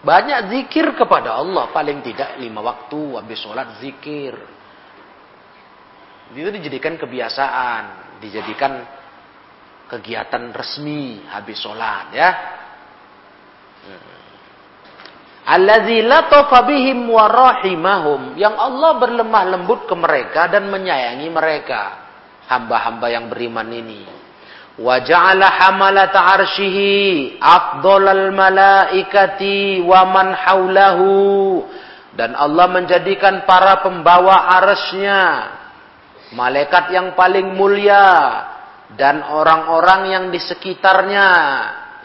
Banyak 0.00 0.48
zikir 0.48 0.96
kepada 0.96 1.36
Allah 1.36 1.68
paling 1.72 2.00
tidak 2.00 2.40
lima 2.40 2.64
waktu 2.64 3.20
habis 3.20 3.36
sholat 3.42 3.76
zikir. 3.84 4.32
Itu 6.32 6.50
dijadikan 6.50 6.96
kebiasaan, 6.96 8.16
dijadikan 8.24 8.80
kegiatan 9.86 10.50
resmi 10.50 11.22
habis 11.30 11.58
sholat 11.62 12.06
ya. 12.14 12.30
Alladzi 15.46 16.02
latafa 16.02 16.66
bihim 16.66 17.06
wa 17.06 17.30
rahimahum. 17.30 18.34
Yang 18.34 18.54
Allah 18.58 18.90
berlemah 18.98 19.44
lembut 19.54 19.86
ke 19.86 19.94
mereka 19.94 20.50
dan 20.50 20.66
menyayangi 20.66 21.30
mereka. 21.30 21.82
Hamba-hamba 22.50 23.06
yang 23.14 23.30
beriman 23.30 23.70
ini. 23.70 24.02
Wa 24.76 25.00
ja'ala 25.06 25.46
hamalata 25.46 26.18
arsyihi 26.34 27.38
afdhalal 27.38 28.34
malaikati 28.34 29.86
wa 29.86 30.02
man 30.10 30.34
haulahu. 30.34 31.14
Dan 32.18 32.34
Allah 32.34 32.66
menjadikan 32.66 33.46
para 33.46 33.86
pembawa 33.86 34.50
arsnya 34.50 35.52
malaikat 36.34 36.90
yang 36.90 37.14
paling 37.14 37.54
mulia 37.54 38.02
dan 38.94 39.26
orang-orang 39.26 40.14
yang 40.14 40.24
di 40.30 40.38
sekitarnya 40.38 41.26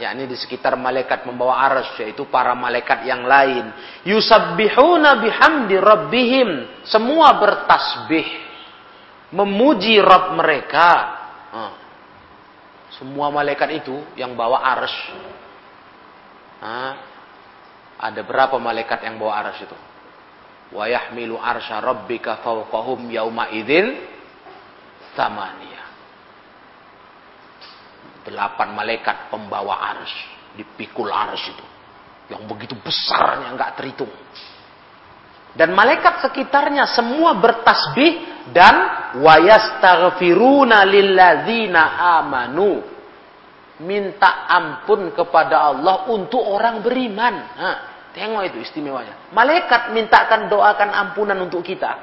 yakni 0.02 0.26
di 0.26 0.34
sekitar 0.34 0.74
malaikat 0.82 1.30
membawa 1.30 1.62
arsy 1.70 2.10
yaitu 2.10 2.26
para 2.26 2.58
malaikat 2.58 3.06
yang 3.06 3.22
lain 3.22 3.70
yusabbihuna 4.02 5.22
bihamdi 5.22 5.78
rabbihim. 5.78 6.50
Semua 6.90 7.38
bertasbih 7.38 8.26
memuji 9.30 10.02
Rabb 10.02 10.34
mereka. 10.34 10.90
Semua 12.98 13.30
malaikat 13.30 13.86
itu 13.86 13.96
yang 14.18 14.34
bawa 14.34 14.62
arsy. 14.62 15.14
Ada 18.02 18.22
berapa 18.26 18.58
malaikat 18.58 19.06
yang 19.06 19.22
bawa 19.22 19.46
arsy 19.46 19.70
itu? 19.70 19.78
Wa 20.74 20.90
yahmilu 20.90 21.38
arsya 21.38 21.78
rabbika 21.78 22.42
fawqahum 22.42 23.06
yauma 23.14 23.54
idzin 23.54 24.02
Samania. 25.14 25.71
Delapan 28.22 28.78
malaikat 28.78 29.34
pembawa 29.34 29.82
ars. 29.98 30.14
Dipikul 30.54 31.10
ars 31.10 31.42
itu. 31.46 31.66
Yang 32.32 32.44
begitu 32.48 32.76
besarnya 32.80 33.52
nggak 33.58 33.72
terhitung. 33.76 34.12
Dan 35.52 35.76
malaikat 35.76 36.24
sekitarnya 36.24 36.88
semua 36.88 37.36
bertasbih 37.36 38.24
dan 38.56 38.76
wayastaghfiruna 39.20 40.88
lilladzina 40.88 41.82
amanu. 42.22 42.80
Minta 43.82 44.48
ampun 44.48 45.12
kepada 45.12 45.74
Allah 45.74 46.08
untuk 46.08 46.40
orang 46.40 46.86
beriman. 46.86 47.36
Nah, 47.58 47.78
tengok 48.14 48.54
itu 48.54 48.58
istimewanya. 48.64 49.34
Malaikat 49.34 49.92
mintakan 49.92 50.48
doakan 50.48 50.90
ampunan 50.94 51.36
untuk 51.42 51.66
kita. 51.66 51.98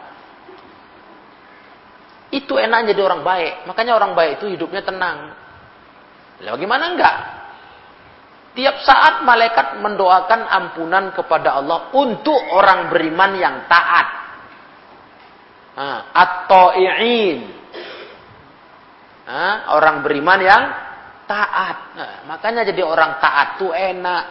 Itu 2.29 2.61
enak 2.61 2.93
jadi 2.93 3.01
orang 3.01 3.25
baik. 3.25 3.53
Makanya 3.65 3.97
orang 3.97 4.13
baik 4.13 4.43
itu 4.43 4.53
hidupnya 4.53 4.85
tenang. 4.85 5.33
Lah 6.45 6.55
bagaimana 6.55 6.85
enggak? 6.95 7.17
Tiap 8.59 8.77
saat 8.83 9.23
malaikat 9.23 9.79
mendoakan 9.79 10.41
ampunan 10.51 11.15
kepada 11.15 11.63
Allah 11.63 11.95
untuk 11.95 12.39
orang 12.55 12.91
beriman 12.91 13.33
yang 13.39 13.57
taat. 13.71 14.07
At-ta'i'in. 16.11 17.39
Orang 19.71 20.03
beriman 20.03 20.41
yang 20.43 20.63
taat. 21.31 21.77
Nah, 21.95 22.15
makanya 22.27 22.67
jadi 22.67 22.83
orang 22.83 23.23
taat 23.23 23.63
tuh 23.63 23.71
enak. 23.71 24.25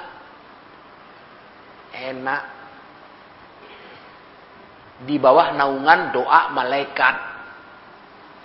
Enak. 1.96 2.44
Di 5.08 5.16
bawah 5.22 5.56
naungan 5.56 6.12
doa 6.12 6.52
malaikat. 6.52 7.16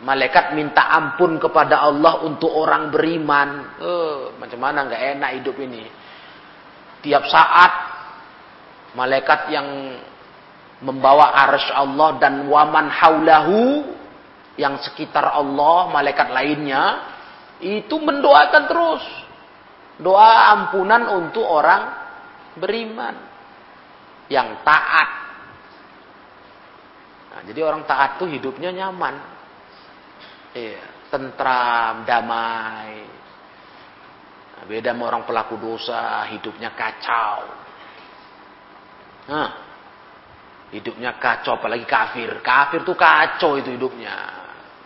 Malaikat 0.03 0.59
minta 0.59 0.91
ampun 0.91 1.38
kepada 1.38 1.79
Allah 1.87 2.27
untuk 2.27 2.51
orang 2.51 2.91
beriman. 2.91 3.79
Eh, 3.79 4.21
macam 4.35 4.59
mana 4.59 4.91
nggak 4.91 5.03
enak 5.19 5.31
hidup 5.38 5.57
ini. 5.62 5.87
Tiap 7.07 7.23
saat 7.31 7.73
malaikat 8.99 9.51
yang 9.55 9.69
membawa 10.83 11.31
arsy 11.47 11.71
Allah 11.71 12.19
dan 12.19 12.51
waman 12.51 12.91
haulahu 12.91 13.62
yang 14.59 14.83
sekitar 14.83 15.33
Allah, 15.33 15.88
malaikat 15.88 16.29
lainnya 16.35 16.83
itu 17.62 17.95
mendoakan 17.95 18.62
terus 18.67 19.05
doa 20.03 20.51
ampunan 20.51 21.23
untuk 21.23 21.47
orang 21.47 21.83
beriman 22.59 23.15
yang 24.27 24.61
taat. 24.67 25.09
Nah, 27.33 27.41
jadi 27.49 27.61
orang 27.65 27.87
taat 27.88 28.21
tuh 28.21 28.29
hidupnya 28.29 28.75
nyaman. 28.75 29.32
Iya, 30.53 31.09
tentram, 31.09 32.05
damai. 32.05 33.01
Nah, 34.53 34.65
beda 34.69 34.93
sama 34.93 35.09
orang 35.09 35.25
pelaku 35.25 35.57
dosa, 35.57 36.29
hidupnya 36.29 36.77
kacau. 36.77 37.41
Nah, 39.33 39.51
hidupnya 40.77 41.17
kacau, 41.17 41.57
apalagi 41.57 41.88
kafir. 41.88 42.45
Kafir 42.45 42.85
tuh 42.85 42.93
kacau 42.93 43.57
itu 43.57 43.73
hidupnya. 43.73 44.17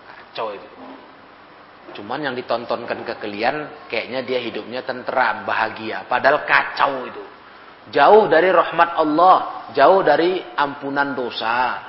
Kacau 0.07 0.55
itu. 0.55 0.69
Cuman 1.99 2.31
yang 2.31 2.35
ditontonkan 2.39 3.03
ke 3.03 3.15
kalian, 3.19 3.87
kayaknya 3.91 4.23
dia 4.23 4.39
hidupnya 4.39 4.87
tentram, 4.87 5.43
bahagia. 5.43 6.07
Padahal 6.07 6.47
kacau 6.47 7.11
itu. 7.11 7.25
Jauh 7.91 8.27
dari 8.27 8.51
rahmat 8.51 8.99
Allah, 8.99 9.71
jauh 9.75 10.03
dari 10.03 10.43
ampunan 10.59 11.15
dosa. 11.15 11.83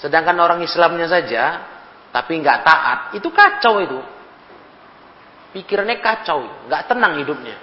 Sedangkan 0.00 0.36
orang 0.40 0.64
Islamnya 0.64 1.04
saja, 1.08 1.73
tapi 2.14 2.38
nggak 2.38 2.62
taat, 2.62 2.98
itu 3.18 3.26
kacau 3.34 3.82
itu. 3.82 3.98
Pikirannya 5.50 5.98
kacau, 5.98 6.46
nggak 6.70 6.86
tenang 6.86 7.18
hidupnya. 7.18 7.58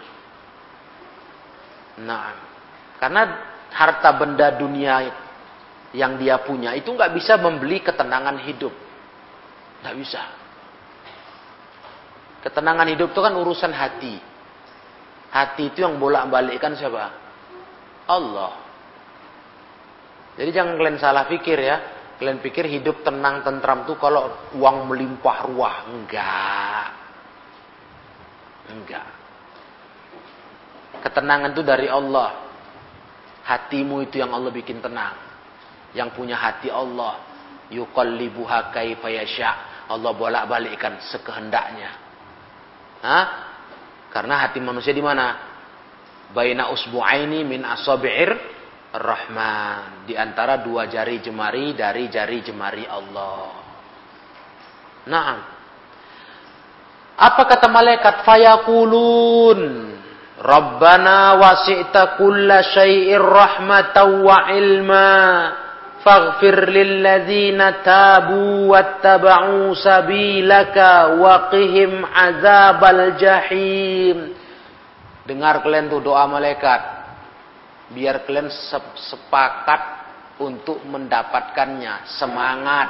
Nah, 2.03 2.35
karena 2.99 3.21
harta 3.71 4.11
benda 4.19 4.51
dunia 4.59 5.07
yang 5.95 6.19
dia 6.19 6.43
punya 6.43 6.75
itu 6.75 6.91
nggak 6.91 7.15
bisa 7.15 7.39
membeli 7.39 7.79
ketenangan 7.79 8.43
hidup, 8.43 8.75
nggak 9.87 9.95
bisa. 9.95 10.19
Ketenangan 12.43 12.91
hidup 12.91 13.15
itu 13.15 13.21
kan 13.23 13.33
urusan 13.39 13.71
hati. 13.71 14.19
Hati 15.31 15.71
itu 15.71 15.79
yang 15.79 15.95
bolak-balikkan 15.95 16.75
siapa? 16.75 17.07
Allah. 18.03 18.51
Jadi 20.35 20.49
jangan 20.51 20.75
kalian 20.75 20.99
salah 20.99 21.23
pikir 21.31 21.55
ya. 21.55 22.00
Kalian 22.21 22.37
pikir 22.37 22.69
hidup 22.69 23.01
tenang 23.01 23.41
tentram 23.41 23.81
tuh 23.81 23.97
kalau 23.97 24.53
uang 24.53 24.93
melimpah 24.93 25.41
ruah. 25.49 25.89
Enggak. 25.89 26.87
Enggak. 28.69 29.09
Ketenangan 31.01 31.49
itu 31.49 31.65
dari 31.65 31.89
Allah. 31.89 32.45
Hatimu 33.41 34.05
itu 34.05 34.21
yang 34.21 34.37
Allah 34.37 34.53
bikin 34.53 34.85
tenang. 34.85 35.17
Yang 35.97 36.13
punya 36.13 36.37
hati 36.37 36.69
Allah. 36.69 37.25
Yuqallibuha 37.73 38.69
kaifa. 38.69 39.09
Allah 39.89 40.11
bolak-balikkan 40.13 41.01
sekehendaknya. 41.09 41.89
Hah? 43.01 43.25
Karena 44.13 44.45
hati 44.45 44.61
manusia 44.61 44.93
di 44.93 45.01
mana? 45.01 45.41
Baina 46.37 46.69
usbu'aini 46.69 47.41
min 47.49 47.65
asabi'ir 47.65 48.60
Ar-Rahman. 48.91 50.05
Di 50.07 50.19
antara 50.19 50.59
dua 50.59 50.87
jari 50.91 51.23
jemari 51.23 51.71
dari 51.73 52.11
jari 52.11 52.43
jemari 52.43 52.83
Allah. 52.83 53.51
Naam. 55.07 55.39
Apa 57.21 57.43
kata 57.47 57.67
malaikat? 57.71 58.25
Fayakulun 58.25 59.91
Rabbana 60.41 61.37
wasi'ta 61.37 62.17
kulla 62.17 62.65
syai'ir 62.65 63.21
rahmatan 63.21 64.25
wa 64.25 64.49
ilma. 64.49 65.09
Faghfir 66.01 66.65
lilladzina 66.65 67.85
tabu 67.85 68.73
wattaba'u 68.73 69.69
sabilaka 69.77 71.13
wa 71.21 71.45
qihim 71.53 72.01
azabal 72.01 73.21
jahim. 73.21 74.33
Dengar 75.29 75.61
kalian 75.61 75.93
tuh 75.93 76.01
doa 76.01 76.25
malaikat 76.25 77.00
biar 77.91 78.23
kalian 78.23 78.49
sepakat 78.95 79.81
untuk 80.41 80.81
mendapatkannya. 80.87 82.09
Semangat. 82.17 82.89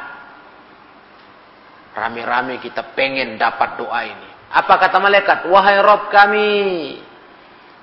Rame-rame 1.91 2.63
kita 2.63 2.95
pengen 2.95 3.35
dapat 3.35 3.75
doa 3.75 3.99
ini. 4.07 4.29
Apa 4.51 4.79
kata 4.79 4.97
malaikat? 5.03 5.47
Wahai 5.51 5.83
rob 5.83 6.07
kami 6.07 6.51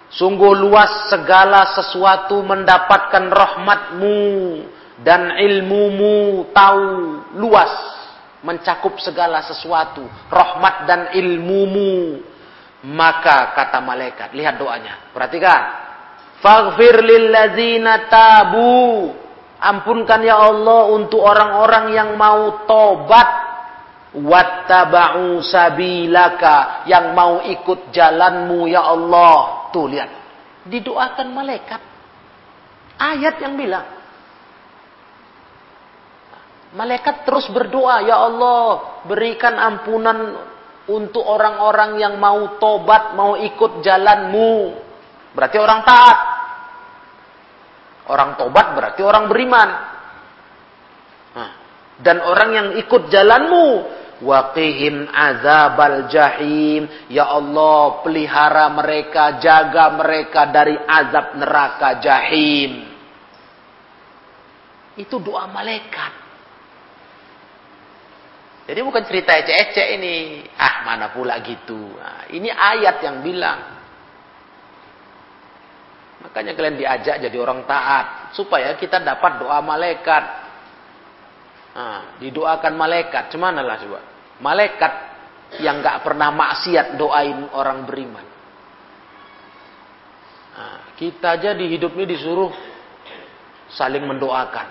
sungguh 0.08 0.56
luas 0.56 1.12
segala 1.12 1.76
sesuatu 1.76 2.40
mendapatkan 2.40 3.28
rahmatmu 3.28 4.20
dan 5.04 5.36
ilmumu 5.36 6.48
tahu 6.56 6.84
luas 7.36 7.72
mencakup 8.40 8.96
segala 9.04 9.44
sesuatu 9.44 10.08
rahmat 10.32 10.88
dan 10.88 11.00
ilmumu. 11.12 12.24
Maka 12.78 13.52
kata 13.58 13.82
malaikat 13.82 14.32
lihat 14.32 14.56
doanya. 14.56 15.10
Perhatikan 15.10 15.87
faghfir 16.42 17.02
lilladzina 17.02 18.10
tabu. 18.10 19.12
Ampunkan 19.58 20.22
ya 20.22 20.38
Allah 20.38 20.94
untuk 20.94 21.18
orang-orang 21.18 21.90
yang 21.94 22.10
mau 22.14 22.64
tobat. 22.66 23.48
Wattaba'u 24.14 25.42
sabilaka. 25.42 26.86
Yang 26.86 27.06
mau 27.12 27.42
ikut 27.42 27.90
jalanmu 27.90 28.70
ya 28.70 28.82
Allah. 28.86 29.70
Tuh 29.74 29.86
lihat. 29.90 30.10
Didoakan 30.68 31.28
malaikat. 31.34 31.80
Ayat 32.98 33.38
yang 33.42 33.54
bilang. 33.54 33.98
Malaikat 36.68 37.24
terus 37.24 37.48
berdoa, 37.48 38.04
Ya 38.04 38.20
Allah, 38.20 39.00
berikan 39.08 39.56
ampunan 39.56 40.36
untuk 40.84 41.24
orang-orang 41.24 41.96
yang 41.96 42.20
mau 42.20 42.60
tobat, 42.60 43.16
mau 43.16 43.40
ikut 43.40 43.80
jalanmu. 43.80 44.87
Berarti 45.38 45.54
orang 45.54 45.86
taat. 45.86 46.18
Orang 48.10 48.34
tobat 48.34 48.74
berarti 48.74 49.06
orang 49.06 49.30
beriman. 49.30 49.70
Dan 52.02 52.18
orang 52.26 52.50
yang 52.50 52.68
ikut 52.74 53.06
jalanmu, 53.06 53.66
waqihim 54.26 55.06
azabal 55.06 56.10
jahim. 56.10 56.90
Ya 57.06 57.30
Allah, 57.30 58.02
pelihara 58.02 58.66
mereka, 58.74 59.38
jaga 59.38 59.94
mereka 59.94 60.50
dari 60.50 60.74
azab 60.74 61.38
neraka 61.38 62.02
jahim. 62.02 62.90
Itu 64.98 65.22
doa 65.22 65.46
malaikat. 65.46 66.26
Jadi 68.66 68.80
bukan 68.82 69.06
cerita 69.06 69.38
ecek-ecek 69.38 69.88
ini. 70.02 70.42
Ah, 70.58 70.82
mana 70.82 71.14
pula 71.14 71.38
gitu. 71.46 71.78
Nah, 71.78 72.26
ini 72.34 72.50
ayat 72.50 73.06
yang 73.06 73.22
bilang. 73.22 73.77
Makanya 76.18 76.58
kalian 76.58 76.76
diajak 76.78 77.22
jadi 77.22 77.36
orang 77.38 77.62
taat. 77.68 78.34
Supaya 78.34 78.74
kita 78.74 78.98
dapat 78.98 79.38
doa 79.38 79.62
malaikat. 79.62 80.24
Nah, 81.78 82.18
didoakan 82.18 82.74
malaikat. 82.74 83.30
Cemana 83.30 83.62
lah 83.62 83.78
coba. 83.78 84.00
Malaikat 84.42 84.92
yang 85.62 85.78
gak 85.80 86.02
pernah 86.02 86.34
maksiat 86.34 86.98
doain 86.98 87.48
orang 87.54 87.86
beriman. 87.86 88.26
Nah, 90.58 90.78
kita 90.98 91.38
aja 91.38 91.54
di 91.54 91.70
hidup 91.70 91.94
ini 91.94 92.06
disuruh 92.18 92.50
saling 93.70 94.02
mendoakan. 94.02 94.68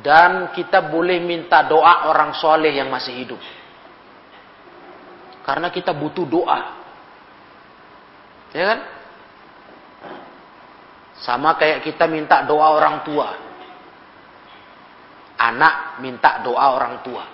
Dan 0.00 0.56
kita 0.56 0.88
boleh 0.88 1.20
minta 1.20 1.60
doa 1.68 2.08
orang 2.08 2.32
soleh 2.32 2.72
yang 2.72 2.88
masih 2.88 3.12
hidup. 3.12 3.40
Karena 5.44 5.68
kita 5.68 5.92
butuh 5.92 6.24
doa. 6.24 6.60
Ya 8.56 8.64
kan? 8.72 8.80
Sama 11.22 11.54
kayak 11.54 11.86
kita 11.86 12.10
minta 12.10 12.42
doa 12.42 12.74
orang 12.74 13.06
tua. 13.06 13.30
Anak 15.38 16.02
minta 16.02 16.42
doa 16.42 16.66
orang 16.74 16.98
tua. 17.06 17.24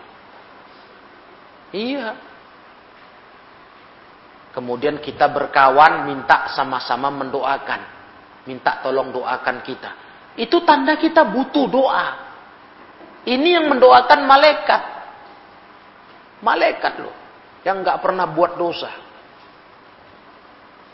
Iya. 1.73 2.09
Kemudian 4.53 5.01
kita 5.01 5.29
berkawan 5.33 6.05
minta 6.05 6.53
sama-sama 6.53 7.09
mendoakan. 7.09 7.81
Minta 8.45 8.81
tolong 8.85 9.13
doakan 9.13 9.65
kita. 9.65 9.91
Itu 10.37 10.65
tanda 10.69 11.01
kita 11.01 11.25
butuh 11.29 11.67
doa. 11.69 12.09
Ini 13.25 13.49
yang 13.61 13.73
mendoakan 13.73 14.21
malaikat. 14.25 14.83
Malaikat 16.45 16.95
loh. 17.01 17.17
Yang 17.65 17.77
nggak 17.89 17.99
pernah 18.05 18.27
buat 18.29 18.57
dosa. 18.57 18.93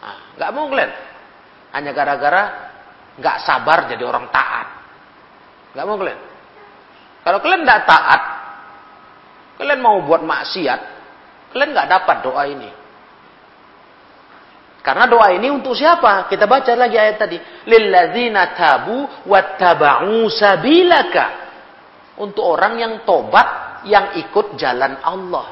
Nah, 0.03 0.19
nggak 0.39 0.51
mau 0.55 0.67
kalian. 0.71 0.93
Hanya 1.75 1.91
gara-gara 1.91 2.74
nggak 3.19 3.37
sabar 3.47 3.87
jadi 3.91 4.03
orang 4.03 4.31
taat. 4.31 4.67
Nggak 5.75 5.85
mau 5.87 5.97
kalian. 5.99 6.21
Kalau 7.25 7.39
kalian 7.41 7.63
nggak 7.65 7.83
taat, 7.89 8.23
kalian 9.59 9.81
mau 9.81 9.99
buat 10.05 10.23
maksiat, 10.23 10.81
kalian 11.55 11.71
nggak 11.73 11.89
dapat 11.91 12.17
doa 12.21 12.43
ini. 12.47 12.71
Karena 14.85 15.09
doa 15.09 15.33
ini 15.33 15.49
untuk 15.49 15.73
siapa? 15.73 16.29
Kita 16.29 16.45
baca 16.45 16.69
lagi 16.77 17.01
ayat 17.01 17.17
tadi. 17.17 17.41
Lilladzina 17.65 18.53
tabu 18.53 19.09
wattaba'u 19.25 20.29
sabilaka 20.29 21.27
untuk 22.21 22.45
orang 22.45 22.77
yang 22.77 22.95
tobat 23.09 23.81
yang 23.89 24.13
ikut 24.21 24.61
jalan 24.61 25.01
Allah. 25.01 25.49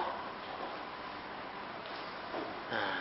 Nah, 2.69 2.93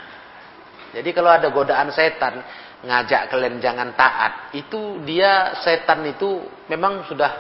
jadi 0.96 1.10
kalau 1.12 1.36
ada 1.36 1.52
godaan 1.52 1.92
setan 1.92 2.40
ngajak 2.82 3.30
kalian 3.30 3.62
jangan 3.62 3.94
taat, 3.94 4.54
itu 4.58 5.02
dia 5.06 5.54
setan 5.62 6.02
itu 6.10 6.42
memang 6.66 7.06
sudah 7.06 7.32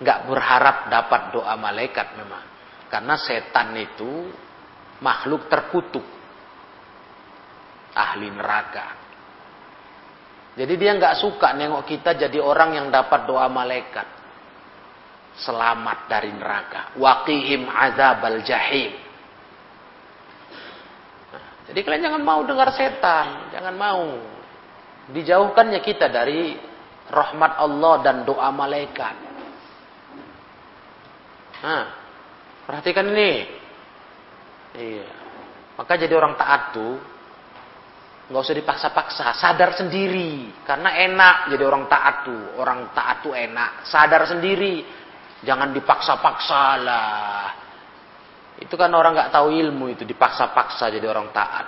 nggak 0.00 0.18
berharap 0.28 0.76
dapat 0.92 1.32
doa 1.32 1.54
malaikat 1.56 2.18
memang. 2.20 2.44
Karena 2.92 3.16
setan 3.16 3.74
itu 3.80 4.28
makhluk 5.00 5.48
terkutuk. 5.48 6.04
Ahli 7.94 8.28
neraka. 8.28 9.04
Jadi 10.54 10.74
dia 10.78 10.94
nggak 10.94 11.18
suka 11.18 11.54
nengok 11.54 11.82
kita 11.86 12.14
jadi 12.14 12.38
orang 12.38 12.78
yang 12.78 12.86
dapat 12.90 13.26
doa 13.26 13.50
malaikat. 13.50 14.06
Selamat 15.34 16.06
dari 16.06 16.30
neraka. 16.30 16.94
Waqihim 16.94 17.66
azabal 17.66 18.38
jahim. 18.46 18.94
Nah, 21.34 21.46
jadi 21.70 21.80
kalian 21.82 22.02
jangan 22.06 22.22
mau 22.22 22.40
dengar 22.46 22.70
setan. 22.70 23.50
Jangan 23.50 23.74
mau. 23.74 24.33
Dijauhkannya 25.12 25.80
kita 25.84 26.08
dari 26.08 26.56
rahmat 27.12 27.60
Allah 27.60 27.94
dan 28.00 28.16
doa 28.24 28.48
malaikat. 28.48 29.14
Nah, 31.64 31.84
perhatikan 32.64 33.08
ini. 33.12 33.32
Iya. 34.74 35.08
Maka 35.76 36.00
jadi 36.00 36.14
orang 36.16 36.36
taat 36.40 36.72
tuh 36.72 36.94
nggak 38.24 38.40
usah 38.40 38.56
dipaksa-paksa, 38.56 39.26
sadar 39.36 39.76
sendiri. 39.76 40.64
Karena 40.64 40.96
enak 40.96 41.52
jadi 41.52 41.64
orang 41.68 41.84
taat 41.88 42.24
tuh. 42.24 42.56
Orang 42.56 42.96
taat 42.96 43.20
tuh 43.20 43.36
enak, 43.36 43.84
sadar 43.84 44.24
sendiri. 44.24 44.84
Jangan 45.44 45.76
dipaksa-paksa 45.76 46.64
lah. 46.80 47.46
Itu 48.56 48.80
kan 48.80 48.88
orang 48.96 49.12
nggak 49.12 49.32
tahu 49.34 49.52
ilmu 49.52 49.92
itu 49.92 50.08
dipaksa-paksa 50.08 50.88
jadi 50.88 51.04
orang 51.04 51.28
taat. 51.36 51.66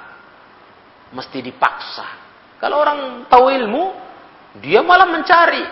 Mesti 1.13 1.39
dipaksa. 1.45 2.26
Kalau 2.57 2.81
orang 2.81 3.29
tahu 3.29 3.53
ilmu, 3.53 3.85
dia 4.65 4.81
malah 4.81 5.09
mencari, 5.09 5.65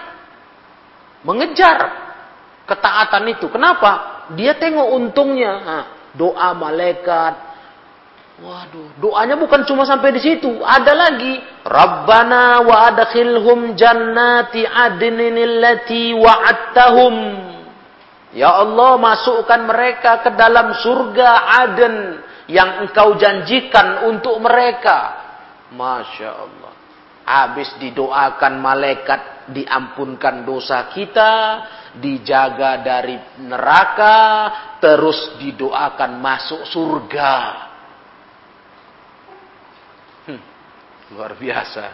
mengejar 1.25 1.79
ketaatan 2.69 3.25
itu. 3.33 3.49
Kenapa? 3.49 4.25
Dia 4.37 4.57
tengok 4.57 4.89
untungnya. 4.93 5.53
Nah, 5.65 5.85
doa 6.17 6.53
malaikat. 6.53 7.35
Waduh, 8.35 8.99
doanya 8.99 9.39
bukan 9.39 9.63
cuma 9.63 9.87
sampai 9.87 10.11
di 10.19 10.21
situ. 10.21 10.59
Ada 10.59 10.93
lagi. 10.93 11.39
Rabbana 11.63 12.67
wa 12.67 12.91
adkhilhum 12.91 13.79
jannati 13.79 14.67
adnin 14.67 15.39
allati 15.39 16.13
wa'adtahum. 16.13 17.15
Ya 18.35 18.51
Allah, 18.51 18.99
masukkan 18.99 19.63
mereka 19.63 20.27
ke 20.27 20.35
dalam 20.35 20.75
surga 20.83 21.63
Aden 21.63 21.97
yang 22.51 22.83
engkau 22.83 23.15
janjikan 23.15 24.11
untuk 24.11 24.43
mereka. 24.43 25.23
Masya 25.71 26.31
Allah. 26.35 26.64
Habis 27.25 27.81
didoakan 27.81 28.61
malaikat, 28.61 29.51
diampunkan 29.53 30.45
dosa 30.45 30.93
kita, 30.93 31.33
dijaga 31.97 32.85
dari 32.85 33.17
neraka, 33.45 34.21
terus 34.79 35.41
didoakan 35.41 36.13
masuk 36.21 36.63
surga. 36.69 37.35
Hmm, 40.29 40.43
luar 41.17 41.33
biasa. 41.37 41.85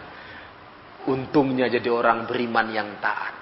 Untungnya 1.07 1.65
jadi 1.65 1.89
orang 1.89 2.29
beriman 2.29 2.67
yang 2.69 2.89
taat. 3.01 3.40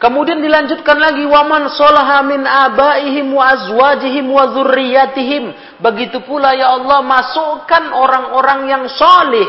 Kemudian 0.00 0.40
dilanjutkan 0.40 0.96
lagi 0.96 1.28
waman 1.28 1.68
solaha 1.76 2.24
min 2.24 2.40
abaihim 2.48 3.36
wa 3.36 3.52
azwajihim 3.52 4.32
wa 4.32 4.48
dzurriyyatihim. 4.48 5.76
Begitu 5.76 6.24
pula 6.24 6.56
ya 6.56 6.72
Allah 6.72 7.04
masukkan 7.04 7.92
orang-orang 7.92 8.60
yang 8.64 8.84
soleh 8.88 9.44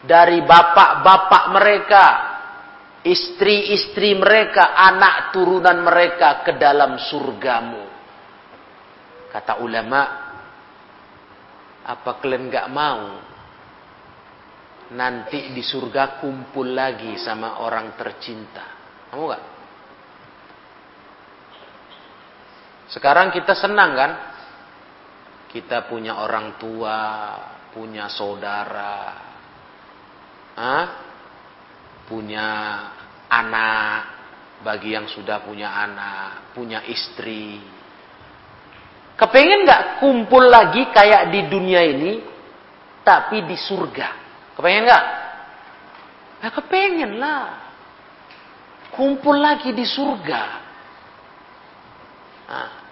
dari 0.00 0.40
bapak-bapak 0.40 1.44
mereka, 1.52 2.04
istri-istri 3.04 4.16
mereka, 4.16 4.72
anak 4.72 5.36
turunan 5.36 5.76
mereka 5.84 6.40
ke 6.40 6.56
dalam 6.56 6.96
surgamu. 6.96 7.84
Kata 9.28 9.60
ulama, 9.60 10.00
apa 11.84 12.10
kalian 12.24 12.48
gak 12.48 12.68
mau 12.72 13.20
nanti 14.96 15.52
di 15.52 15.60
surga 15.60 16.24
kumpul 16.24 16.72
lagi 16.72 17.20
sama 17.20 17.60
orang 17.60 17.92
tercinta? 18.00 18.64
Kamu 19.12 19.24
gak? 19.28 19.53
Sekarang 22.94 23.34
kita 23.34 23.58
senang 23.58 23.90
kan? 23.98 24.12
Kita 25.50 25.90
punya 25.90 26.22
orang 26.22 26.54
tua, 26.62 26.98
punya 27.74 28.06
saudara, 28.06 29.18
Hah? 30.54 30.86
punya 32.06 32.48
anak, 33.26 33.98
bagi 34.62 34.94
yang 34.94 35.10
sudah 35.10 35.42
punya 35.42 35.74
anak, 35.74 36.54
punya 36.54 36.86
istri. 36.86 37.58
Kepengen 39.18 39.66
nggak 39.66 39.98
kumpul 39.98 40.46
lagi 40.46 40.86
kayak 40.94 41.34
di 41.34 41.50
dunia 41.50 41.82
ini, 41.82 42.22
tapi 43.02 43.42
di 43.42 43.58
surga? 43.58 44.08
Kepengen 44.54 44.84
nggak? 44.86 45.04
Ya 46.46 46.48
kepengen 46.52 47.12
lah. 47.18 47.46
Kumpul 48.94 49.40
lagi 49.42 49.74
di 49.74 49.82
surga. 49.82 50.42
Nah, 52.44 52.83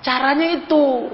Caranya 0.00 0.48
itu. 0.56 1.08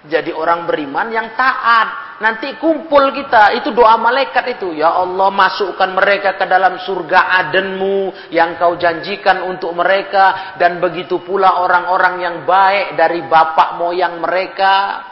Jadi 0.00 0.32
orang 0.32 0.64
beriman 0.64 1.12
yang 1.12 1.36
taat. 1.36 2.18
Nanti 2.24 2.56
kumpul 2.56 3.12
kita. 3.12 3.52
Itu 3.60 3.76
doa 3.76 4.00
malaikat 4.00 4.56
itu. 4.56 4.72
Ya 4.72 4.92
Allah 4.96 5.28
masukkan 5.28 5.92
mereka 5.92 6.40
ke 6.40 6.48
dalam 6.48 6.80
surga 6.80 7.36
adenmu. 7.44 8.32
Yang 8.32 8.50
kau 8.56 8.74
janjikan 8.80 9.44
untuk 9.44 9.76
mereka. 9.76 10.56
Dan 10.56 10.80
begitu 10.80 11.20
pula 11.20 11.60
orang-orang 11.60 12.14
yang 12.22 12.36
baik 12.48 12.96
dari 12.96 13.20
bapak 13.28 13.76
moyang 13.76 14.22
mereka. 14.24 15.04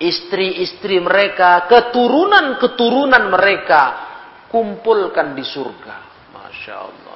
Istri-istri 0.00 1.04
mereka. 1.04 1.68
Keturunan-keturunan 1.68 3.28
mereka. 3.28 3.82
Kumpulkan 4.48 5.36
di 5.36 5.44
surga. 5.44 5.94
Masya 6.32 6.74
Allah. 6.80 7.09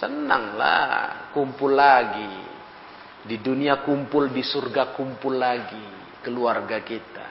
Senanglah 0.00 1.28
kumpul 1.36 1.76
lagi. 1.76 2.48
Di 3.20 3.36
dunia 3.36 3.84
kumpul, 3.84 4.32
di 4.32 4.40
surga 4.40 4.96
kumpul 4.96 5.36
lagi. 5.36 6.00
Keluarga 6.24 6.80
kita. 6.80 7.28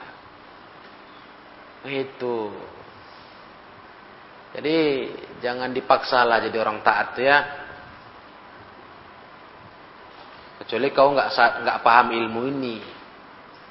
Itu. 1.90 2.54
Jadi 4.50 4.78
jangan 5.42 5.70
dipaksalah 5.74 6.42
jadi 6.46 6.56
orang 6.62 6.78
taat 6.82 7.10
ya. 7.18 7.38
Kecuali 10.62 10.88
kau 10.94 11.14
nggak 11.14 11.30
nggak 11.64 11.78
paham 11.80 12.08
ilmu 12.12 12.40
ini, 12.52 12.76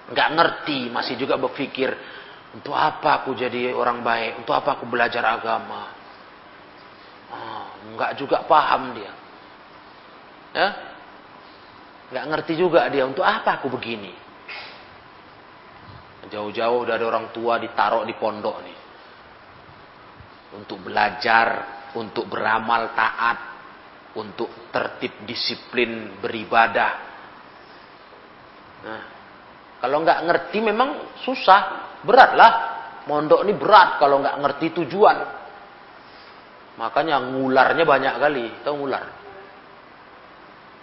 nggak 0.10 0.30
ngerti, 0.34 0.90
masih 0.90 1.22
juga 1.22 1.38
berpikir 1.38 1.94
untuk 2.50 2.74
apa 2.74 3.22
aku 3.22 3.38
jadi 3.38 3.76
orang 3.76 4.02
baik, 4.02 4.42
untuk 4.42 4.58
apa 4.58 4.80
aku 4.80 4.90
belajar 4.90 5.22
agama. 5.22 5.99
Oh, 7.30 7.66
nggak 7.96 8.18
juga 8.18 8.42
paham 8.46 8.98
dia. 8.98 9.12
Ya? 10.54 10.68
Nggak 12.10 12.26
ngerti 12.26 12.54
juga 12.58 12.90
dia 12.90 13.06
untuk 13.06 13.22
apa 13.22 13.62
aku 13.62 13.70
begini. 13.70 14.10
Jauh-jauh 16.30 16.86
dari 16.86 17.02
orang 17.02 17.34
tua 17.34 17.58
ditaruh 17.58 18.06
di 18.06 18.14
pondok 18.14 18.58
nih. 18.62 18.78
Untuk 20.58 20.82
belajar, 20.82 21.48
untuk 21.98 22.30
beramal 22.30 22.94
taat, 22.94 23.38
untuk 24.18 24.70
tertib 24.74 25.26
disiplin 25.26 26.18
beribadah. 26.22 26.92
Nah, 28.80 29.04
kalau 29.82 29.98
nggak 30.06 30.20
ngerti 30.26 30.58
memang 30.62 31.18
susah, 31.22 31.62
beratlah. 32.06 32.54
Mondok 33.10 33.42
ini 33.42 33.58
berat 33.58 33.98
kalau 33.98 34.22
nggak 34.22 34.38
ngerti 34.38 34.68
tujuan. 34.82 35.18
Makanya 36.80 37.20
ngularnya 37.20 37.84
banyak 37.84 38.16
kali. 38.16 38.46
Tahu 38.64 38.76
ngular? 38.80 39.06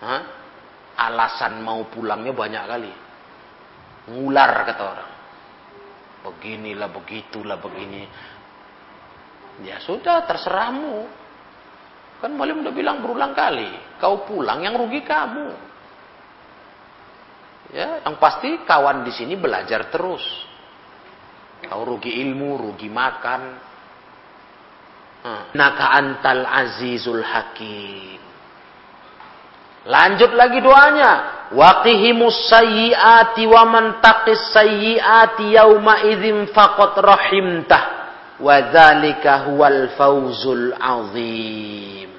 Hah? 0.04 0.22
Alasan 0.96 1.64
mau 1.64 1.88
pulangnya 1.88 2.36
banyak 2.36 2.64
kali. 2.68 2.92
Ngular 4.12 4.50
kata 4.68 4.82
orang. 4.84 5.10
Beginilah, 6.28 6.92
begitulah, 6.92 7.56
begini. 7.56 8.04
Ya 9.64 9.80
sudah, 9.80 10.28
terserahmu. 10.28 11.08
Kan 12.20 12.36
Malim 12.36 12.60
udah 12.60 12.74
bilang 12.76 13.00
berulang 13.00 13.32
kali. 13.32 13.96
Kau 13.96 14.28
pulang 14.28 14.60
yang 14.60 14.76
rugi 14.76 15.00
kamu. 15.00 15.48
Ya, 17.72 18.04
yang 18.04 18.20
pasti 18.20 18.62
kawan 18.68 19.00
di 19.00 19.12
sini 19.16 19.34
belajar 19.36 19.88
terus. 19.88 20.22
Kau 21.66 21.88
rugi 21.88 22.20
ilmu, 22.20 22.60
rugi 22.60 22.88
makan, 22.92 23.42
Naka 25.54 25.86
antal 25.96 26.44
azizul 26.46 27.22
hakim. 27.22 28.20
Lanjut 29.86 30.34
lagi 30.34 30.58
doanya. 30.62 31.36
waqihimus 31.54 32.50
sayyiati 32.50 33.46
wa 33.46 33.62
man 33.70 34.02
taqis 34.02 34.50
sayyiati 34.50 35.54
yauma 35.54 36.02
idzin 36.10 36.50
faqad 36.50 36.98
rahimtah 36.98 37.82
wa 38.42 38.56
dzalika 38.66 39.46
huwal 39.46 39.94
fauzul 39.94 40.74
azim 40.74 42.10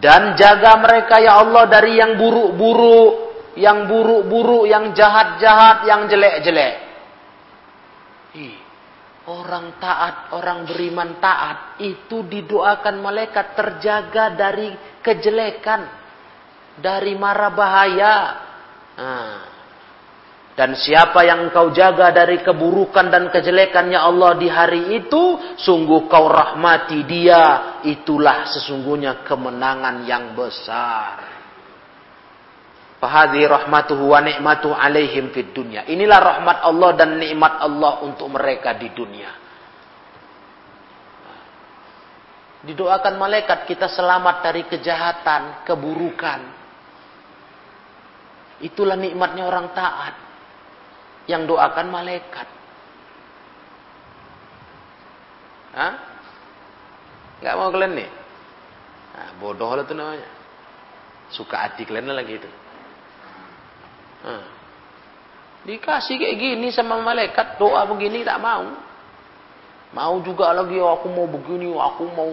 dan 0.00 0.32
jaga 0.34 0.80
mereka 0.80 1.20
ya 1.20 1.44
Allah 1.44 1.68
dari 1.68 2.00
yang 2.00 2.16
buruk-buruk 2.16 3.12
yang 3.60 3.84
buruk-buruk 3.84 4.64
yang 4.64 4.96
jahat-jahat 4.96 5.84
yang 5.84 6.08
jelek-jelek 6.08 6.81
Orang 9.22 9.78
taat, 9.78 10.34
orang 10.34 10.66
beriman 10.66 11.22
taat 11.22 11.78
itu 11.78 12.26
didoakan 12.26 12.98
malaikat 12.98 13.54
terjaga 13.54 14.34
dari 14.34 14.74
kejelekan, 14.98 15.86
dari 16.82 17.14
mara 17.14 17.50
bahaya. 17.54 18.16
Nah. 18.98 19.52
Dan 20.52 20.76
siapa 20.76 21.24
yang 21.24 21.48
kau 21.48 21.72
jaga 21.72 22.12
dari 22.12 22.44
keburukan 22.44 23.08
dan 23.08 23.32
kejelekannya 23.32 23.96
Allah 23.96 24.36
di 24.36 24.52
hari 24.52 25.00
itu, 25.00 25.40
sungguh 25.56 26.12
kau 26.12 26.28
rahmati 26.28 27.08
dia, 27.08 27.80
itulah 27.88 28.44
sesungguhnya 28.52 29.24
kemenangan 29.24 30.04
yang 30.04 30.36
besar. 30.36 31.31
Fahadhi 33.02 33.42
rahmatuhu 33.42 34.14
wa 34.14 34.22
ni'matuhu 34.22 34.78
alaihim 34.78 35.34
fid 35.34 35.50
dunya. 35.50 35.82
Inilah 35.90 36.22
rahmat 36.22 36.62
Allah 36.62 36.90
dan 36.94 37.18
nikmat 37.18 37.58
Allah 37.58 37.98
untuk 38.06 38.30
mereka 38.30 38.78
di 38.78 38.94
dunia. 38.94 39.26
Didoakan 42.62 43.18
malaikat 43.18 43.66
kita 43.66 43.90
selamat 43.90 44.46
dari 44.46 44.62
kejahatan, 44.70 45.66
keburukan. 45.66 46.40
Itulah 48.62 48.94
nikmatnya 48.94 49.50
orang 49.50 49.74
taat. 49.74 50.14
Yang 51.26 51.50
doakan 51.50 51.86
malaikat. 51.90 52.46
Hah? 55.74 55.92
Gak 57.42 57.54
mau 57.58 57.74
kalian 57.74 57.98
nih? 57.98 58.10
Nah, 59.10 59.30
bodoh 59.42 59.74
lah 59.74 59.82
itu 59.82 59.94
namanya. 59.98 60.30
Suka 61.34 61.66
hati 61.66 61.82
kalian 61.82 62.14
lagi 62.14 62.38
itu. 62.38 62.50
Dikasih 65.62 66.18
kayak 66.18 66.36
gini 66.38 66.68
sama 66.74 66.98
malaikat, 66.98 67.58
doa 67.58 67.86
begini 67.86 68.26
tak 68.26 68.42
mau. 68.42 68.66
Mau 69.92 70.14
juga 70.24 70.50
lagi 70.56 70.80
aku 70.80 71.06
mau 71.12 71.28
begini, 71.28 71.70
aku 71.76 72.02
mau 72.10 72.30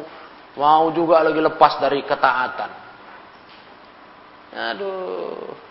mau 0.58 0.86
juga 0.96 1.22
lagi 1.22 1.38
lepas 1.38 1.78
dari 1.78 2.02
ketaatan. 2.06 2.72
Aduh. 4.50 5.70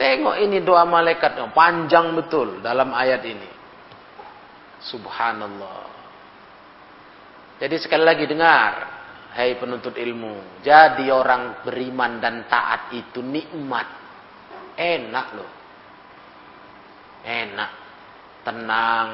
Tengok 0.00 0.40
ini 0.40 0.64
doa 0.64 0.88
malaikat 0.88 1.36
panjang 1.52 2.16
betul 2.16 2.64
dalam 2.64 2.88
ayat 2.96 3.20
ini. 3.20 3.50
Subhanallah. 4.80 5.92
Jadi 7.60 7.76
sekali 7.76 8.08
lagi 8.08 8.24
dengar, 8.24 8.72
hai 9.36 9.60
penuntut 9.60 9.92
ilmu, 10.00 10.64
jadi 10.64 11.04
orang 11.12 11.60
beriman 11.68 12.16
dan 12.16 12.48
taat 12.48 12.96
itu 12.96 13.20
nikmat 13.20 13.99
Enak 14.76 15.26
loh. 15.34 15.52
Enak. 17.24 17.72
Tenang, 18.44 19.08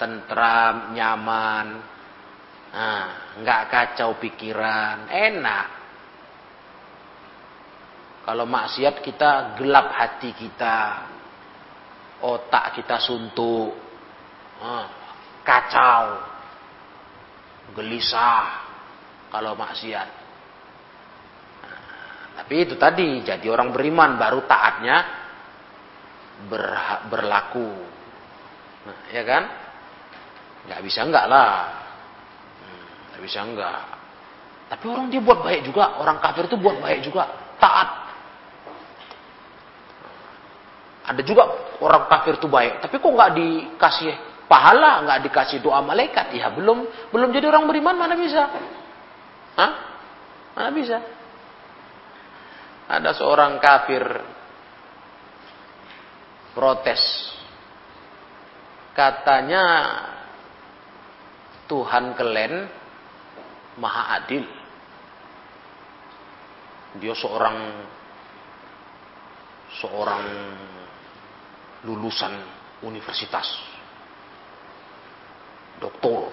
tentram, 0.00 0.92
nyaman. 0.92 1.66
Nah, 2.76 3.08
kacau 3.44 4.20
pikiran, 4.20 5.08
enak. 5.08 5.66
Kalau 8.26 8.42
maksiat 8.42 9.06
kita 9.06 9.54
gelap 9.54 9.94
hati 9.94 10.34
kita, 10.34 10.78
otak 12.26 12.74
kita 12.74 12.98
suntuk, 12.98 13.70
nah, 14.58 14.90
kacau, 15.46 16.26
gelisah. 17.70 18.66
Kalau 19.30 19.54
maksiat, 19.54 20.08
tapi 22.36 22.68
itu 22.68 22.76
tadi, 22.76 23.24
jadi 23.24 23.48
orang 23.48 23.72
beriman 23.72 24.20
baru 24.20 24.44
taatnya 24.44 24.96
ber, 26.52 26.64
berlaku. 27.08 27.72
Nah, 28.84 28.98
ya 29.08 29.24
kan? 29.24 29.42
Nggak 30.68 30.80
bisa 30.84 31.00
enggak 31.08 31.24
lah. 31.24 31.52
Hmm, 32.60 32.88
nggak 33.08 33.22
bisa 33.24 33.40
enggak. 33.40 33.82
Tapi 34.68 34.84
orang 34.84 35.08
dia 35.08 35.24
buat 35.24 35.40
baik 35.40 35.64
juga. 35.64 35.96
Orang 35.96 36.20
kafir 36.20 36.44
itu 36.44 36.60
buat 36.60 36.76
baik 36.76 37.08
juga. 37.08 37.24
Taat. 37.56 37.88
Ada 41.06 41.22
juga 41.24 41.48
orang 41.80 42.04
kafir 42.10 42.36
itu 42.36 42.50
baik. 42.52 42.84
Tapi 42.84 43.00
kok 43.00 43.10
nggak 43.16 43.32
dikasih 43.32 44.12
pahala, 44.44 45.08
nggak 45.08 45.18
dikasih 45.30 45.64
doa 45.64 45.80
malaikat? 45.80 46.36
Ya 46.36 46.52
belum 46.52 46.84
belum 47.16 47.32
jadi 47.32 47.48
orang 47.48 47.64
beriman 47.64 47.96
mana 47.96 48.14
bisa? 48.18 48.44
Hah? 49.56 49.72
Mana 50.52 50.70
bisa? 50.74 51.15
Ada 52.86 53.18
seorang 53.18 53.58
kafir 53.58 54.02
protes. 56.54 57.02
Katanya 58.94 59.64
Tuhan 61.66 62.14
kalian 62.14 62.54
maha 63.76 64.22
adil. 64.22 64.46
Dia 66.96 67.12
seorang 67.12 67.58
seorang 69.82 70.24
lulusan 71.84 72.32
universitas. 72.86 73.44
Doktor. 75.76 76.32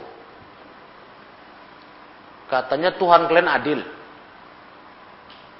Katanya 2.47 2.95
Tuhan 2.95 3.27
kalian 3.27 3.49
adil. 3.49 3.81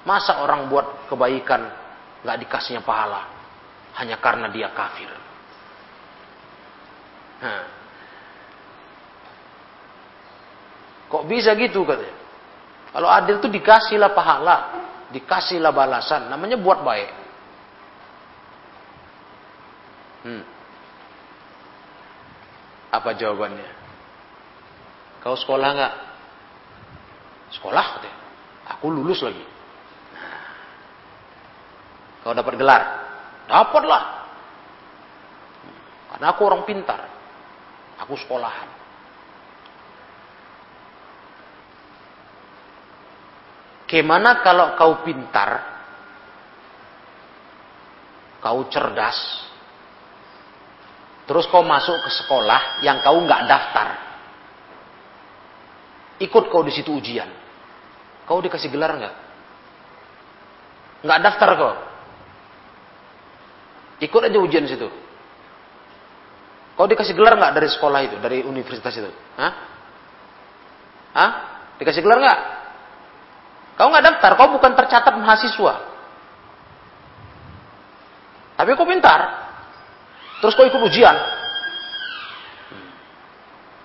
Masa 0.04 0.44
orang 0.44 0.68
buat 0.68 1.08
kebaikan 1.08 1.64
nggak 2.24 2.38
dikasihnya 2.44 2.84
pahala 2.84 3.24
hanya 3.96 4.20
karena 4.20 4.52
dia 4.52 4.68
kafir? 4.72 5.08
Nah. 7.40 7.64
Kok 11.08 11.24
bisa 11.28 11.56
gitu 11.56 11.84
katanya? 11.84 12.16
Kalau 12.94 13.08
adil 13.10 13.42
itu 13.42 13.48
dikasihlah 13.50 14.14
pahala, 14.14 14.56
dikasihlah 15.10 15.74
balasan, 15.74 16.30
namanya 16.30 16.54
buat 16.58 16.82
baik. 16.82 17.10
Hmm. 20.24 20.42
Apa 22.94 23.18
jawabannya? 23.18 23.68
Kau 25.20 25.34
sekolah 25.34 25.68
nggak? 25.74 25.94
Sekolah 27.58 27.84
katanya. 27.98 28.18
Aku 28.78 28.88
lulus 28.88 29.20
lagi. 29.20 29.53
Kau 32.24 32.32
dapat 32.32 32.56
gelar. 32.56 32.82
Dapatlah. 33.44 34.04
Karena 36.10 36.26
aku 36.32 36.40
orang 36.48 36.64
pintar. 36.64 37.00
Aku 38.00 38.16
sekolahan. 38.16 38.84
Gimana 43.94 44.42
kalau 44.42 44.74
kau 44.74 45.06
pintar, 45.06 45.60
kau 48.42 48.66
cerdas, 48.66 49.14
terus 51.30 51.46
kau 51.46 51.62
masuk 51.62 52.02
ke 52.02 52.10
sekolah 52.10 52.82
yang 52.82 53.04
kau 53.06 53.22
nggak 53.22 53.44
daftar, 53.46 53.88
ikut 56.26 56.44
kau 56.50 56.66
di 56.66 56.74
situ 56.74 56.90
ujian, 56.90 57.28
kau 58.26 58.42
dikasih 58.42 58.72
gelar 58.72 58.98
nggak? 58.98 59.14
Nggak 61.06 61.20
daftar 61.20 61.50
kau, 61.54 61.74
Ikut 64.04 64.20
aja 64.20 64.36
ujian 64.36 64.68
situ. 64.68 64.88
Kau 66.76 66.84
dikasih 66.84 67.16
gelar 67.16 67.40
nggak 67.40 67.54
dari 67.56 67.68
sekolah 67.70 68.00
itu, 68.04 68.16
dari 68.20 68.44
universitas 68.44 68.92
itu? 68.92 69.08
Hah? 69.40 69.52
Hah? 71.14 71.30
Dikasih 71.80 72.02
gelar 72.04 72.18
nggak? 72.20 72.40
Kau 73.80 73.88
nggak 73.88 74.04
daftar, 74.04 74.30
kau 74.36 74.52
bukan 74.52 74.72
tercatat 74.76 75.14
mahasiswa. 75.16 75.74
Tapi 78.54 78.70
kau 78.76 78.86
pintar. 78.86 79.20
Terus 80.42 80.52
kau 80.58 80.66
ikut 80.66 80.82
ujian. 80.84 81.16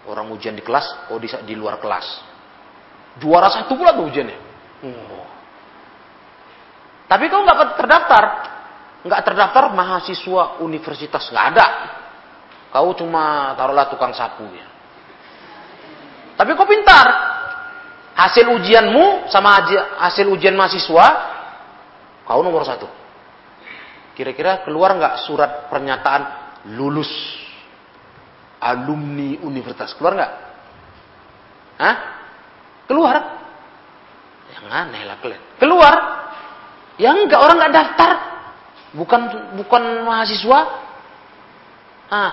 Orang 0.09 0.33
ujian 0.33 0.57
di 0.57 0.65
kelas, 0.65 1.07
kau 1.07 1.21
di, 1.21 1.29
di 1.45 1.53
luar 1.53 1.77
kelas. 1.77 2.05
Juara 3.21 3.53
satu 3.53 3.77
pula 3.77 3.93
tuh 3.93 4.09
ujiannya. 4.09 4.37
Hmm. 4.81 5.21
Tapi 7.05 7.25
kau 7.29 7.45
nggak 7.45 7.77
terdaftar 7.77 8.48
nggak 9.03 9.21
terdaftar 9.23 9.71
mahasiswa 9.71 10.59
universitas 10.63 11.29
nggak 11.31 11.45
ada. 11.55 11.65
Kau 12.69 12.93
cuma 12.93 13.55
taruhlah 13.57 13.89
tukang 13.89 14.13
sapu 14.13 14.45
ya. 14.53 14.67
Tapi 16.37 16.55
kau 16.55 16.69
pintar. 16.69 17.07
Hasil 18.19 18.51
ujianmu 18.51 19.31
sama 19.31 19.63
hasil 20.03 20.27
ujian 20.27 20.51
mahasiswa, 20.51 21.05
kau 22.27 22.43
nomor 22.43 22.67
satu. 22.67 22.87
Kira-kira 24.11 24.67
keluar 24.67 24.91
nggak 24.99 25.23
surat 25.23 25.71
pernyataan 25.71 26.21
lulus 26.75 27.07
alumni 28.59 29.39
universitas? 29.39 29.95
Keluar 29.95 30.13
nggak? 30.19 30.33
Hah? 31.79 31.95
Keluar? 32.91 33.15
Yang 34.51 34.65
aneh 34.67 35.01
lah 35.07 35.17
kalian. 35.23 35.43
Keluar? 35.55 35.93
Yang 36.99 37.15
enggak 37.23 37.39
orang 37.39 37.55
nggak 37.63 37.75
daftar. 37.79 38.11
Bukan 38.93 39.21
bukan 39.61 39.83
mahasiswa. 40.05 40.59
Ah, 42.09 42.31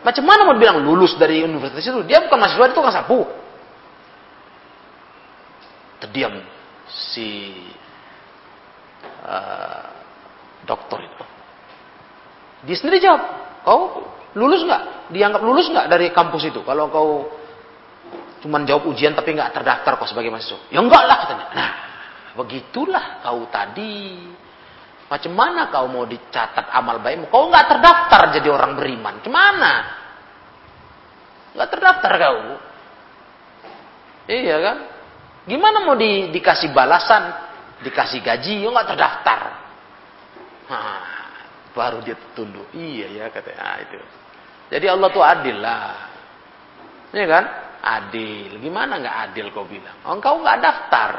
macam 0.00 0.24
mana 0.24 0.48
mau 0.48 0.56
bilang 0.56 0.80
lulus 0.80 1.12
dari 1.20 1.44
universitas 1.44 1.84
itu? 1.84 2.00
Dia 2.08 2.24
bukan 2.24 2.40
mahasiswa 2.40 2.72
itu 2.72 2.80
kan 2.80 2.92
sapu. 2.96 3.20
Terdiam 6.00 6.40
si 6.88 7.52
uh, 9.20 9.84
dokter 10.64 11.04
itu. 11.04 11.24
Dia 12.64 12.76
sendiri 12.76 13.00
jawab, 13.04 13.22
kau 13.64 14.08
lulus 14.36 14.64
nggak? 14.64 15.12
Dianggap 15.12 15.42
lulus 15.44 15.68
nggak 15.68 15.86
dari 15.92 16.08
kampus 16.08 16.48
itu? 16.48 16.64
Kalau 16.64 16.88
kau 16.88 17.10
cuma 18.40 18.64
jawab 18.64 18.88
ujian 18.88 19.12
tapi 19.12 19.36
nggak 19.36 19.52
terdaftar 19.52 20.00
kau 20.00 20.08
sebagai 20.08 20.32
mahasiswa? 20.32 20.72
Ya 20.72 20.80
enggak 20.80 21.04
lah 21.04 21.16
katanya. 21.28 21.46
Nah, 21.52 21.70
begitulah 22.40 23.04
kau 23.20 23.44
tadi. 23.52 24.24
Macam 25.10 25.32
mana 25.34 25.66
kau 25.74 25.90
mau 25.90 26.06
dicatat 26.06 26.70
amal 26.70 27.02
baikmu? 27.02 27.26
Kau 27.34 27.50
nggak 27.50 27.66
terdaftar 27.66 28.30
jadi 28.38 28.46
orang 28.46 28.78
beriman. 28.78 29.18
Gimana? 29.18 29.72
Nggak 31.58 31.70
terdaftar 31.74 32.12
kau. 32.14 32.40
Iya 34.30 34.56
kan? 34.62 34.78
Gimana 35.50 35.82
mau 35.82 35.98
di, 35.98 36.30
dikasih 36.30 36.70
balasan, 36.70 37.26
dikasih 37.82 38.22
gaji, 38.22 38.62
kau 38.62 38.70
nggak 38.70 38.88
terdaftar. 38.94 39.40
Nah, 40.70 41.02
baru 41.74 42.06
dia 42.06 42.14
tunduk. 42.38 42.70
Iya 42.70 43.10
ya 43.10 43.24
katanya 43.34 43.58
ah, 43.66 43.76
itu. 43.82 43.98
Jadi 44.70 44.86
Allah 44.86 45.08
tuh 45.10 45.24
adil 45.26 45.58
lah. 45.58 46.06
Iya 47.10 47.26
kan? 47.26 47.44
Adil. 47.82 48.62
Gimana 48.62 49.02
nggak 49.02 49.16
adil 49.26 49.50
kau 49.50 49.66
bilang? 49.66 50.06
Oh, 50.06 50.14
engkau 50.14 50.38
nggak 50.38 50.62
daftar. 50.62 51.10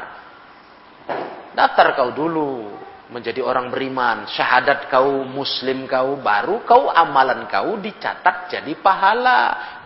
Daftar 1.52 1.88
kau 2.00 2.16
dulu 2.16 2.81
menjadi 3.12 3.44
orang 3.44 3.68
beriman, 3.68 4.24
syahadat 4.32 4.88
kau, 4.88 5.28
muslim 5.28 5.84
kau, 5.84 6.16
baru 6.24 6.64
kau 6.64 6.88
amalan 6.88 7.44
kau 7.52 7.76
dicatat 7.76 8.48
jadi 8.48 8.72
pahala, 8.80 9.42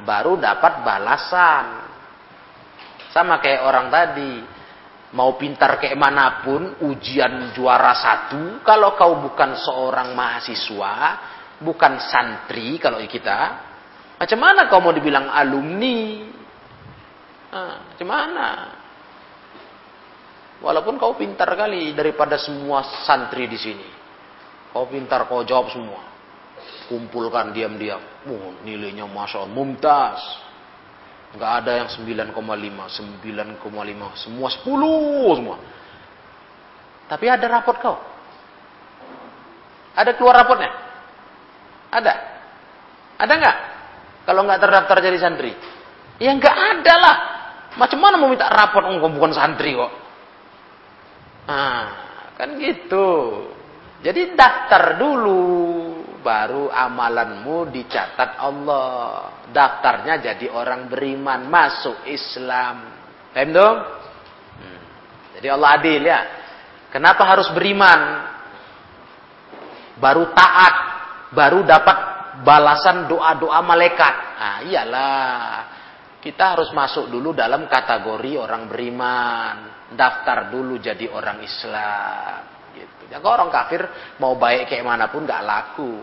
baru 0.05 0.37
dapat 0.37 0.85
balasan. 0.85 1.65
Sama 3.09 3.41
kayak 3.41 3.65
orang 3.65 3.87
tadi, 3.89 4.33
mau 5.17 5.33
pintar 5.41 5.81
kayak 5.81 5.97
mana 5.97 6.45
pun, 6.45 6.85
ujian 6.85 7.49
juara 7.57 7.97
satu, 7.97 8.61
kalau 8.61 8.93
kau 8.93 9.17
bukan 9.17 9.57
seorang 9.57 10.13
mahasiswa, 10.13 10.93
bukan 11.65 11.97
santri 12.05 12.77
kalau 12.77 13.01
kita, 13.09 13.39
macam 14.21 14.39
mana 14.39 14.69
kau 14.69 14.85
mau 14.85 14.93
dibilang 14.93 15.33
alumni? 15.33 16.29
Nah, 17.49 17.89
macam 17.89 18.07
mana? 18.07 18.47
Walaupun 20.65 20.97
kau 20.97 21.13
pintar 21.13 21.53
kali 21.53 21.93
daripada 21.93 22.41
semua 22.41 22.81
santri 23.05 23.45
di 23.45 23.53
sini. 23.53 23.85
Kau 24.73 24.89
pintar, 24.89 25.29
kau 25.29 25.45
jawab 25.45 25.69
semua. 25.69 26.01
Kumpulkan 26.89 27.53
diam-diam. 27.53 28.01
Oh, 28.25 28.57
nilainya 28.65 29.05
Masya 29.05 29.45
Allah, 29.45 29.53
mumtaz. 29.53 30.21
Enggak 31.37 31.51
ada 31.61 31.71
yang 31.85 31.89
9,5, 31.93 32.33
9,5, 32.33 33.61
semua 34.17 34.47
10 34.49 35.37
semua. 35.37 35.57
Tapi 37.13 37.25
ada 37.29 37.45
rapot 37.45 37.77
kau. 37.77 38.01
Ada 39.93 40.17
keluar 40.17 40.33
rapotnya? 40.33 40.73
Ada? 41.93 42.13
Ada 43.21 43.33
nggak? 43.37 43.57
Kalau 44.25 44.41
nggak 44.49 44.59
terdaftar 44.65 44.97
jadi 44.97 45.17
santri? 45.21 45.53
Ya 46.17 46.33
nggak 46.33 46.57
ada 46.57 46.93
lah. 46.97 47.15
Macam 47.77 48.01
mana 48.01 48.17
mau 48.17 48.33
minta 48.33 48.49
rapot? 48.49 48.81
Engkau 48.81 49.13
bukan 49.13 49.29
santri 49.29 49.77
kok. 49.77 50.04
Nah, 51.45 51.85
kan 52.33 52.57
gitu. 52.57 53.09
Jadi 54.01 54.37
daftar 54.37 55.01
dulu, 55.01 55.41
baru 56.21 56.69
amalanmu 56.69 57.69
dicatat 57.69 58.37
Allah. 58.41 59.45
Daftarnya 59.49 60.21
jadi 60.21 60.49
orang 60.49 60.89
beriman, 60.89 61.45
masuk 61.49 62.05
Islam. 62.09 62.93
Paham 63.33 63.49
dong? 63.53 63.77
Hmm. 64.61 64.79
Jadi 65.37 65.47
Allah 65.49 65.69
adil 65.77 66.01
ya. 66.05 66.21
Kenapa 66.89 67.23
harus 67.25 67.49
beriman? 67.53 68.29
Baru 70.01 70.29
taat, 70.33 70.75
baru 71.33 71.65
dapat 71.65 71.97
balasan 72.43 73.09
doa-doa 73.09 73.59
malaikat. 73.63 74.15
Ah, 74.37 74.59
iyalah. 74.65 75.49
Kita 76.19 76.57
harus 76.57 76.73
masuk 76.73 77.09
dulu 77.09 77.37
dalam 77.37 77.69
kategori 77.69 78.33
orang 78.33 78.65
beriman 78.65 79.74
daftar 79.95 80.51
dulu 80.51 80.77
jadi 80.77 81.09
orang 81.09 81.41
Islam 81.41 82.55
gitu. 82.75 83.03
Ya 83.09 83.23
orang 83.23 83.49
kafir 83.49 83.81
mau 84.19 84.35
baik 84.35 84.67
kayak 84.69 84.85
mana 84.85 85.07
pun 85.07 85.23
nggak 85.23 85.43
laku. 85.43 85.93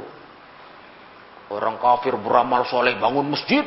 Orang 1.52 1.76
kafir 1.76 2.16
beramal 2.16 2.64
soleh 2.64 2.96
bangun 2.96 3.28
masjid. 3.28 3.62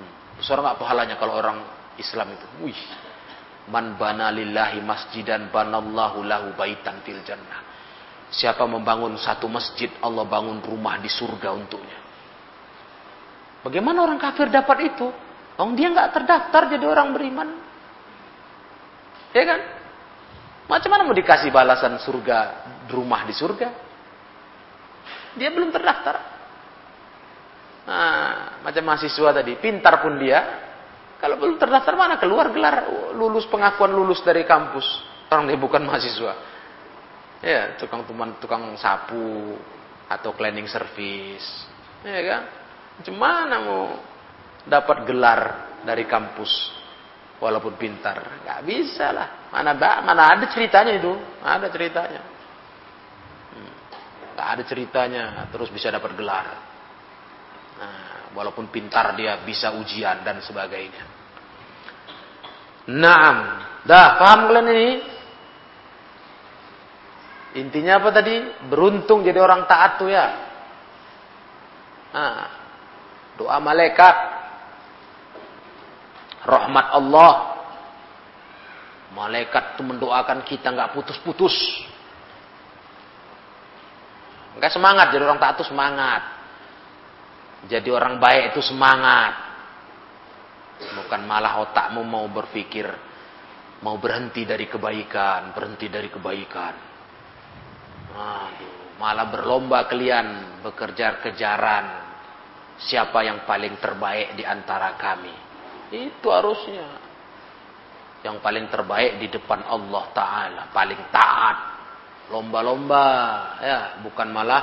Hmm, 0.00 0.12
besar 0.40 0.64
nggak 0.64 0.80
pahalanya 0.80 1.20
kalau 1.20 1.36
orang 1.36 1.60
Islam 2.00 2.32
itu? 2.32 2.46
Wih, 2.64 2.80
man 3.68 4.00
bana 4.00 4.32
lillahi 4.32 4.80
masjidan 4.80 5.52
banallahu 5.52 6.24
lahu 6.24 6.56
baitan 6.56 7.04
fil 7.04 7.20
jannah. 7.28 7.64
Siapa 8.32 8.66
membangun 8.66 9.14
satu 9.20 9.46
masjid, 9.46 9.92
Allah 10.02 10.26
bangun 10.26 10.58
rumah 10.64 10.98
di 10.98 11.06
surga 11.06 11.52
untuknya. 11.54 12.00
Bagaimana 13.62 14.02
orang 14.02 14.18
kafir 14.18 14.50
dapat 14.50 14.94
itu? 14.94 15.06
Oh 15.56 15.70
dia 15.72 15.88
nggak 15.88 16.12
terdaftar 16.12 16.62
jadi 16.74 16.84
orang 16.86 17.16
beriman. 17.16 17.48
Ya 19.36 19.44
kan? 19.44 19.60
Macam 20.64 20.88
mana 20.88 21.04
mau 21.04 21.12
dikasih 21.12 21.52
balasan 21.52 22.00
surga, 22.00 22.64
rumah 22.88 23.28
di 23.28 23.36
surga? 23.36 23.68
Dia 25.36 25.52
belum 25.52 25.68
terdaftar. 25.68 26.16
Nah, 27.84 28.64
macam 28.64 28.82
mahasiswa 28.88 29.30
tadi, 29.36 29.52
pintar 29.60 30.00
pun 30.00 30.16
dia. 30.16 30.40
Kalau 31.20 31.36
belum 31.36 31.60
terdaftar 31.60 31.92
mana 32.00 32.16
keluar 32.16 32.48
gelar 32.48 32.88
lulus 33.12 33.44
pengakuan 33.52 33.92
lulus 33.92 34.24
dari 34.24 34.48
kampus. 34.48 34.84
Orang 35.28 35.52
dia 35.52 35.60
bukan 35.60 35.84
mahasiswa. 35.84 36.32
Ya, 37.44 37.76
tukang 37.76 38.08
tuman, 38.08 38.40
tukang 38.40 38.72
sapu 38.80 39.52
atau 40.08 40.32
cleaning 40.32 40.66
service. 40.66 41.68
Ya 42.08 42.24
kan? 42.24 42.42
Mana 43.12 43.56
mau 43.60 44.00
dapat 44.64 45.04
gelar 45.04 45.40
dari 45.84 46.08
kampus 46.08 46.72
walaupun 47.40 47.76
pintar. 47.76 48.44
Nggak 48.44 48.60
bisa 48.64 49.12
lah. 49.12 49.28
Mana 49.52 49.76
mana 49.76 50.22
ada 50.36 50.44
ceritanya 50.48 50.92
itu. 50.96 51.12
Ada 51.40 51.66
ceritanya. 51.68 52.22
Hmm. 53.52 53.74
nggak 54.36 54.48
ada 54.58 54.62
ceritanya. 54.64 55.24
Terus 55.52 55.68
bisa 55.72 55.92
dapat 55.92 56.12
gelar. 56.16 56.46
Nah, 57.76 58.32
walaupun 58.32 58.72
pintar 58.72 59.12
dia 59.16 59.40
bisa 59.44 59.72
ujian 59.76 60.24
dan 60.24 60.40
sebagainya. 60.40 61.04
Naam. 62.92 63.36
Dah 63.86 64.08
paham 64.18 64.50
kalian 64.50 64.68
ini? 64.72 64.90
Intinya 67.56 68.00
apa 68.00 68.12
tadi? 68.12 68.36
Beruntung 68.68 69.24
jadi 69.24 69.40
orang 69.40 69.64
taat 69.64 69.96
tuh 69.96 70.12
ya. 70.12 70.26
Nah, 72.12 72.48
doa 73.36 73.60
malaikat 73.60 74.35
rahmat 76.46 76.86
Allah. 76.94 77.32
Malaikat 79.12 79.76
itu 79.76 79.82
mendoakan 79.82 80.44
kita 80.46 80.70
nggak 80.70 80.92
putus-putus. 80.94 81.54
Enggak 84.56 84.72
semangat 84.72 85.12
jadi 85.12 85.26
orang 85.26 85.40
taat 85.42 85.58
itu 85.58 85.66
semangat. 85.68 86.22
Jadi 87.66 87.88
orang 87.90 88.22
baik 88.22 88.54
itu 88.54 88.62
semangat. 88.62 89.34
Bukan 90.76 91.24
malah 91.24 91.60
otakmu 91.64 92.04
mau 92.04 92.28
berpikir 92.28 92.86
mau 93.84 94.00
berhenti 94.00 94.48
dari 94.48 94.64
kebaikan, 94.70 95.52
berhenti 95.52 95.86
dari 95.92 96.08
kebaikan. 96.08 96.74
Aduh, 98.16 98.96
malah 98.96 99.28
berlomba 99.28 99.84
kalian 99.84 100.60
bekerja 100.64 101.20
kejaran 101.20 101.84
siapa 102.80 103.24
yang 103.24 103.44
paling 103.44 103.76
terbaik 103.76 104.36
di 104.40 104.44
antara 104.46 104.96
kami. 104.96 105.45
Itu 105.90 106.26
harusnya. 106.30 106.86
Yang 108.26 108.42
paling 108.42 108.66
terbaik 108.66 109.22
di 109.22 109.28
depan 109.30 109.62
Allah 109.66 110.04
Ta'ala. 110.10 110.62
Paling 110.74 111.00
taat. 111.14 111.56
Lomba-lomba. 112.32 113.08
ya 113.62 113.80
Bukan 114.02 114.28
malah 114.34 114.62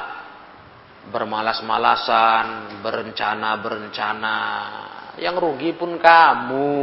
bermalas-malasan. 1.08 2.80
Berencana-berencana. 2.84 4.38
Yang 5.22 5.36
rugi 5.40 5.72
pun 5.78 5.96
kamu. 5.96 6.76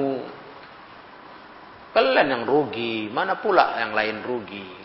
Kalian 1.93 2.28
yang 2.30 2.45
rugi. 2.49 3.11
Mana 3.12 3.36
pula 3.43 3.76
yang 3.76 3.93
lain 3.93 4.24
rugi. 4.24 4.80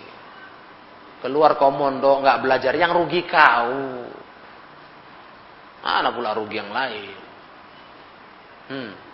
Keluar 1.24 1.56
komondo 1.56 2.22
nggak 2.22 2.41
belajar 2.43 2.74
yang 2.76 2.91
rugi 2.91 3.24
kau. 3.24 4.03
Mana 5.86 6.10
pula 6.12 6.34
rugi 6.34 6.58
yang 6.58 6.74
lain? 6.74 7.18
Hmm. 8.66 9.05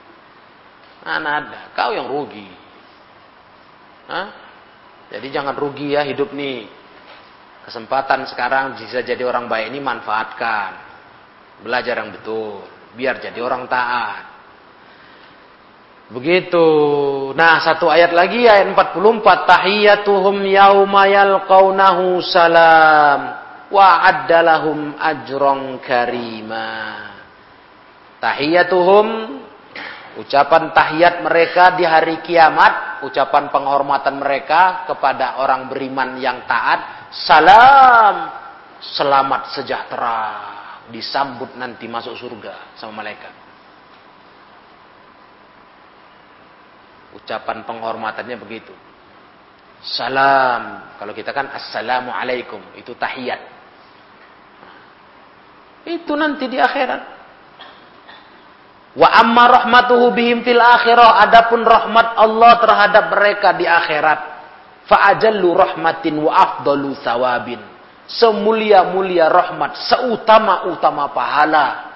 Mana 1.02 1.30
ada? 1.41 1.60
Kau 1.74 1.91
yang 1.93 2.06
rugi. 2.10 2.45
Hah? 4.06 4.28
Jadi 5.12 5.28
jangan 5.34 5.58
rugi 5.58 5.97
ya 5.97 6.06
hidup 6.06 6.32
nih. 6.32 6.70
Kesempatan 7.66 8.26
sekarang 8.30 8.78
bisa 8.78 9.02
jadi 9.02 9.22
orang 9.26 9.49
baik 9.49 9.70
ini 9.74 9.80
manfaatkan. 9.82 10.72
Belajar 11.62 12.02
yang 12.02 12.14
betul. 12.14 12.66
Biar 12.97 13.22
jadi 13.22 13.38
orang 13.41 13.66
taat. 13.70 14.32
Begitu. 16.12 16.68
Nah, 17.39 17.64
satu 17.64 17.88
ayat 17.88 18.12
lagi 18.12 18.43
ayat 18.43 18.68
44 18.76 19.47
tahiyatuhum 19.47 20.43
yauma 20.43 21.08
yalqaunahu 21.08 22.20
salam 22.28 23.20
wa 23.72 23.88
addalahum 24.04 24.99
ajron 24.99 25.80
karima. 25.80 26.70
Tahiyatuhum 28.20 29.08
ucapan 30.20 30.76
tahiyat 30.76 31.24
mereka 31.24 31.78
di 31.80 31.88
hari 31.88 32.20
kiamat, 32.26 33.05
ucapan 33.07 33.47
penghormatan 33.53 34.20
mereka 34.20 34.84
kepada 34.89 35.39
orang 35.39 35.72
beriman 35.72 36.20
yang 36.20 36.43
taat, 36.49 37.12
salam, 37.14 38.16
selamat 38.82 39.55
sejahtera, 39.55 40.24
disambut 40.89 41.53
nanti 41.55 41.86
masuk 41.86 42.18
surga 42.18 42.76
sama 42.76 43.05
malaikat. 43.05 43.34
Ucapan 47.12 47.68
penghormatannya 47.68 48.39
begitu. 48.39 48.72
Salam. 49.84 50.95
Kalau 50.95 51.12
kita 51.12 51.36
kan 51.36 51.51
assalamualaikum. 51.51 52.62
Itu 52.80 52.95
tahiyat. 52.95 53.41
Itu 55.84 56.14
nanti 56.16 56.47
di 56.47 56.55
akhirat. 56.55 57.21
Wa 58.96 59.08
amma 59.20 59.48
rahmatuhu 59.48 60.16
bihim 60.16 60.44
fil 60.44 60.60
akhirah. 60.60 61.24
Adapun 61.28 61.64
rahmat 61.64 62.16
Allah 62.16 62.52
terhadap 62.60 63.06
mereka 63.12 63.50
di 63.56 63.68
akhirat. 63.68 64.20
Fa'ajallu 64.88 65.50
rahmatin 65.56 66.20
wa 66.20 66.32
afdalu 66.32 66.96
sawabin. 67.00 67.60
Semulia-mulia 68.08 69.32
rahmat. 69.32 69.80
Seutama-utama 69.88 71.12
pahala 71.16 71.91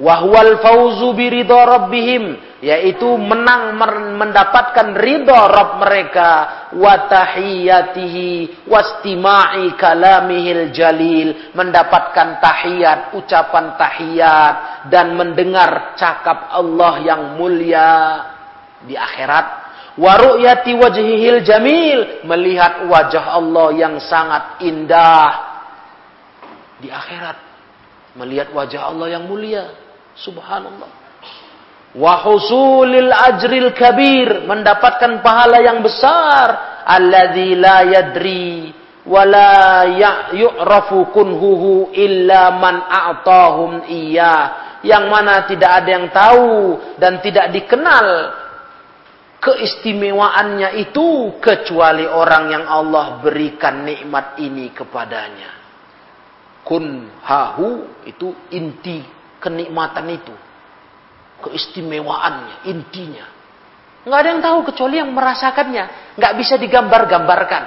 wahwal 0.00 0.58
fauzu 0.64 1.12
biridha 1.12 1.68
rabbihim 1.68 2.50
yaitu 2.60 3.08
menang 3.16 3.76
mendapatkan 4.20 4.92
ridha 5.00 5.48
Rabb 5.48 5.80
mereka. 5.80 6.30
Wa 6.76 7.08
tahiyatihi 7.08 8.68
wastima'i 8.68 9.74
kalamihil 9.80 10.70
jalil 10.70 11.50
mendapatkan 11.56 12.38
tahiyat 12.38 13.16
ucapan 13.16 13.74
tahiyat 13.80 14.54
dan 14.92 15.16
mendengar 15.16 15.96
cakap 15.96 16.52
Allah 16.52 17.00
yang 17.02 17.22
mulia 17.40 17.92
di 18.84 18.94
akhirat. 18.94 19.72
Wa 19.98 20.16
ru'yati 20.16 20.76
wajhihil 20.78 21.42
jamil 21.42 22.22
melihat 22.28 22.86
wajah 22.86 23.40
Allah 23.40 23.68
yang 23.74 23.98
sangat 23.98 24.62
indah 24.62 25.32
di 26.78 26.92
akhirat. 26.92 27.50
Melihat 28.20 28.52
wajah 28.52 28.90
Allah 28.94 29.18
yang 29.18 29.24
mulia 29.26 29.89
Subhanallah. 30.20 30.90
Wahusulil 31.96 33.10
ajril 33.10 33.72
kabir. 33.72 34.44
Mendapatkan 34.44 35.24
pahala 35.24 35.64
yang 35.64 35.80
besar. 35.80 36.80
Alladhi 36.84 37.56
la 37.56 37.78
yadri. 37.88 38.76
Wala 39.08 39.88
yu'rafu 40.36 41.08
kunhuhu 41.10 41.90
illa 41.96 42.52
man 42.52 42.84
a'tahum 42.84 43.88
iya. 43.88 44.68
Yang 44.84 45.04
mana 45.08 45.34
tidak 45.48 45.70
ada 45.82 45.90
yang 45.90 46.06
tahu. 46.12 46.48
Dan 47.00 47.24
tidak 47.24 47.48
dikenal 47.56 48.06
keistimewaannya 49.40 50.84
itu 50.84 51.40
kecuali 51.40 52.04
orang 52.04 52.44
yang 52.52 52.64
Allah 52.68 53.24
berikan 53.24 53.88
nikmat 53.88 54.36
ini 54.36 54.68
kepadanya. 54.76 55.58
Kun 56.60 57.08
hahu 57.24 58.04
itu 58.04 58.36
inti 58.52 59.19
kenikmatan 59.40 60.06
itu. 60.12 60.34
Keistimewaannya, 61.40 62.68
intinya. 62.68 63.26
Nggak 64.04 64.18
ada 64.20 64.28
yang 64.28 64.42
tahu 64.44 64.58
kecuali 64.68 64.96
yang 65.00 65.10
merasakannya. 65.12 66.16
Nggak 66.20 66.34
bisa 66.36 66.54
digambar-gambarkan. 66.60 67.64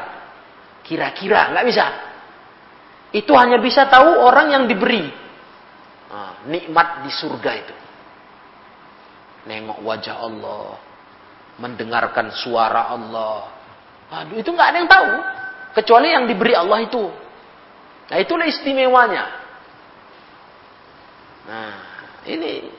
Kira-kira, 0.85 1.53
nggak 1.53 1.65
bisa. 1.65 1.85
Itu 3.13 3.33
hanya 3.37 3.61
bisa 3.61 3.89
tahu 3.89 4.17
orang 4.21 4.53
yang 4.53 4.63
diberi. 4.65 5.09
Nah, 6.13 6.45
nikmat 6.49 7.05
di 7.05 7.11
surga 7.13 7.51
itu. 7.57 7.75
Nengok 9.49 9.81
wajah 9.81 10.17
Allah. 10.21 10.77
Mendengarkan 11.61 12.33
suara 12.33 12.89
Allah. 12.89 13.49
Aduh, 14.13 14.41
itu 14.41 14.49
nggak 14.49 14.69
ada 14.69 14.77
yang 14.77 14.89
tahu. 14.89 15.11
Kecuali 15.73 16.13
yang 16.13 16.25
diberi 16.29 16.53
Allah 16.53 16.85
itu. 16.85 17.03
Nah, 18.09 18.17
itulah 18.21 18.45
istimewanya. 18.45 19.42
Nah, 21.43 21.73
ini 22.23 22.71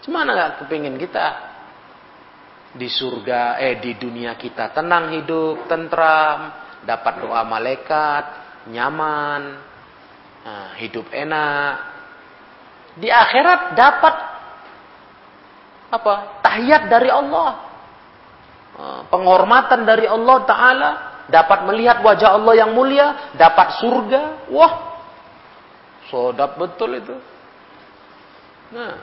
cemana 0.00 0.32
nggak 0.32 0.52
kepingin 0.64 0.96
kita 0.96 1.26
di 2.76 2.88
surga, 2.88 3.60
eh 3.60 3.80
di 3.80 3.96
dunia 3.96 4.36
kita 4.36 4.72
tenang 4.72 5.12
hidup, 5.16 5.68
tentram, 5.68 6.52
dapat 6.84 7.24
doa 7.24 7.42
malaikat, 7.44 8.24
nyaman, 8.68 9.42
nah, 10.44 10.70
hidup 10.80 11.08
enak. 11.12 11.74
Di 12.96 13.12
akhirat 13.12 13.76
dapat 13.76 14.14
apa? 15.92 16.14
Tahiyat 16.44 16.88
dari 16.88 17.12
Allah, 17.12 17.50
nah, 18.76 19.00
penghormatan 19.12 19.84
dari 19.84 20.08
Allah 20.08 20.38
Taala, 20.48 20.90
dapat 21.28 21.58
melihat 21.68 22.00
wajah 22.00 22.40
Allah 22.40 22.54
yang 22.56 22.72
mulia, 22.72 23.34
dapat 23.36 23.82
surga. 23.82 24.48
Wah, 24.48 24.72
sodap 26.08 26.56
betul 26.56 26.96
itu. 26.96 27.35
Nah, 28.74 28.94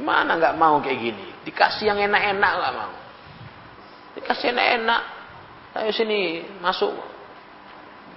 mana 0.00 0.36
nggak 0.36 0.56
mau 0.60 0.80
kayak 0.84 0.98
gini? 1.00 1.26
Dikasih 1.48 1.88
yang 1.88 1.98
enak-enak 2.00 2.52
nggak 2.52 2.74
mau. 2.76 2.94
Dikasih 4.18 4.52
enak-enak. 4.52 5.02
Ayo 5.72 5.90
sini 5.96 6.44
masuk 6.60 6.92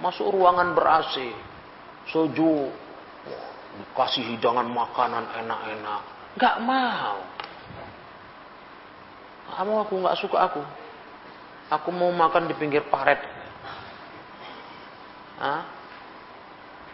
masuk 0.04 0.28
ruangan 0.28 0.76
ber 0.76 0.84
AC, 0.84 1.32
soju, 2.12 2.68
dikasih 3.80 4.36
hidangan 4.36 4.68
makanan 4.68 5.24
enak-enak. 5.44 6.02
Nggak 6.36 6.56
mau. 6.60 7.16
Kamu 9.56 9.72
aku 9.88 9.94
nggak 10.04 10.18
suka 10.20 10.38
aku. 10.52 10.62
Aku 11.72 11.88
mau 11.90 12.12
makan 12.12 12.44
di 12.46 12.54
pinggir 12.54 12.84
paret. 12.92 13.18
Hah? 15.40 15.75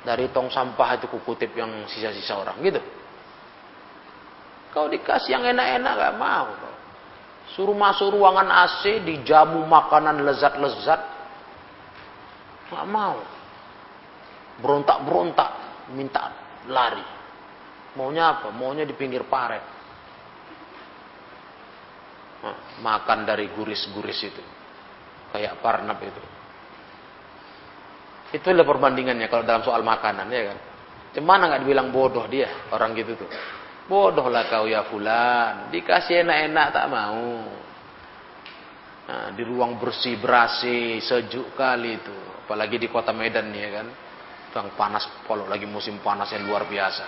Dari 0.02 0.34
tong 0.34 0.50
sampah 0.50 0.98
itu 0.98 1.06
kukutip 1.06 1.54
yang 1.54 1.86
sisa-sisa 1.86 2.34
orang 2.34 2.58
gitu. 2.62 2.82
Kau 4.74 4.90
dikasih 4.90 5.36
yang 5.36 5.44
enak-enak 5.46 5.92
gak 5.94 6.16
mau. 6.18 6.48
Suruh 7.52 7.76
masuk 7.76 8.16
ruangan 8.16 8.48
AC, 8.48 9.04
dijamu 9.04 9.62
makanan 9.68 10.24
lezat-lezat. 10.26 11.00
Gak 12.72 12.86
mau. 12.88 13.20
Berontak-berontak, 14.58 15.50
minta 15.92 16.32
lari. 16.66 17.04
Maunya 17.94 18.32
apa? 18.38 18.48
Maunya 18.50 18.88
di 18.88 18.96
pinggir 18.96 19.28
paret. 19.28 19.62
Makan 22.80 23.28
dari 23.28 23.52
guris-guris 23.52 24.20
itu. 24.24 24.42
Kayak 25.30 25.60
parnap 25.60 26.00
itu. 26.00 26.22
Itulah 28.32 28.64
perbandingannya 28.64 29.28
kalau 29.28 29.44
dalam 29.44 29.60
soal 29.60 29.84
makanan 29.84 30.26
ya 30.32 30.42
kan. 30.48 30.58
Cemana 31.12 31.52
nggak 31.52 31.68
dibilang 31.68 31.92
bodoh 31.92 32.24
dia 32.24 32.48
orang 32.72 32.96
gitu 32.96 33.12
tuh. 33.20 33.28
Bodoh 33.84 34.32
lah 34.32 34.48
kau 34.48 34.64
ya 34.64 34.88
fulan. 34.88 35.68
Dikasih 35.68 36.24
enak-enak 36.24 36.66
tak 36.72 36.86
mau. 36.88 37.28
Nah, 39.02 39.28
di 39.36 39.42
ruang 39.44 39.76
bersih 39.76 40.16
berasi 40.16 41.04
sejuk 41.04 41.52
kali 41.52 42.00
itu. 42.00 42.16
Apalagi 42.48 42.80
di 42.80 42.88
kota 42.88 43.12
Medan 43.12 43.52
ya 43.52 43.68
kan. 43.68 43.86
Yang 44.52 44.68
panas 44.80 45.04
kalau 45.28 45.44
lagi 45.44 45.68
musim 45.68 46.00
panas 46.00 46.32
yang 46.32 46.48
luar 46.48 46.64
biasa. 46.64 47.06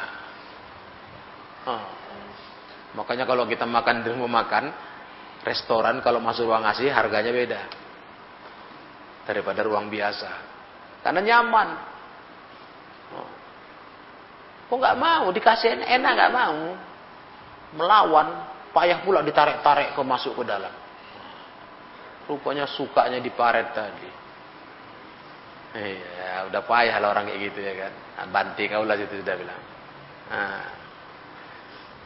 Nah, 1.65 1.85
makanya 3.01 3.25
kalau 3.25 3.49
kita 3.49 3.65
makan 3.65 4.05
di 4.05 4.13
rumah 4.13 4.45
makan 4.45 4.65
restoran 5.45 6.05
kalau 6.05 6.21
masuk 6.21 6.49
ruang 6.49 6.65
asli 6.65 6.93
harganya 6.93 7.33
beda 7.33 7.61
daripada 9.25 9.65
ruang 9.65 9.89
biasa. 9.89 10.54
Karena 11.05 11.21
nyaman. 11.21 11.69
Oh. 13.13 13.29
Kok 14.73 14.77
nggak 14.81 14.97
mau 14.97 15.29
dikasih 15.29 15.85
enak 15.85 16.13
nggak 16.17 16.33
mau. 16.33 16.61
Melawan, 17.77 18.29
payah 18.73 19.05
pula 19.05 19.21
ditarik-tarik 19.21 19.93
ke 19.93 20.01
masuk 20.01 20.41
ke 20.41 20.45
dalam. 20.49 20.73
Rupanya 22.25 22.65
sukanya 22.65 23.21
di 23.21 23.29
paret 23.29 23.69
tadi. 23.77 24.11
Iya, 25.75 26.49
udah 26.49 26.63
payah 26.65 26.97
lah 27.03 27.13
orang 27.13 27.29
kayak 27.29 27.41
gitu 27.51 27.61
ya 27.61 27.75
kan. 27.75 27.93
Nah, 27.93 28.27
banti 28.31 28.65
kau 28.71 28.87
lah 28.87 28.97
itu 28.97 29.21
sudah 29.21 29.35
bilang. 29.37 29.63
Nah. 30.31 30.67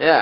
Ya. 0.00 0.20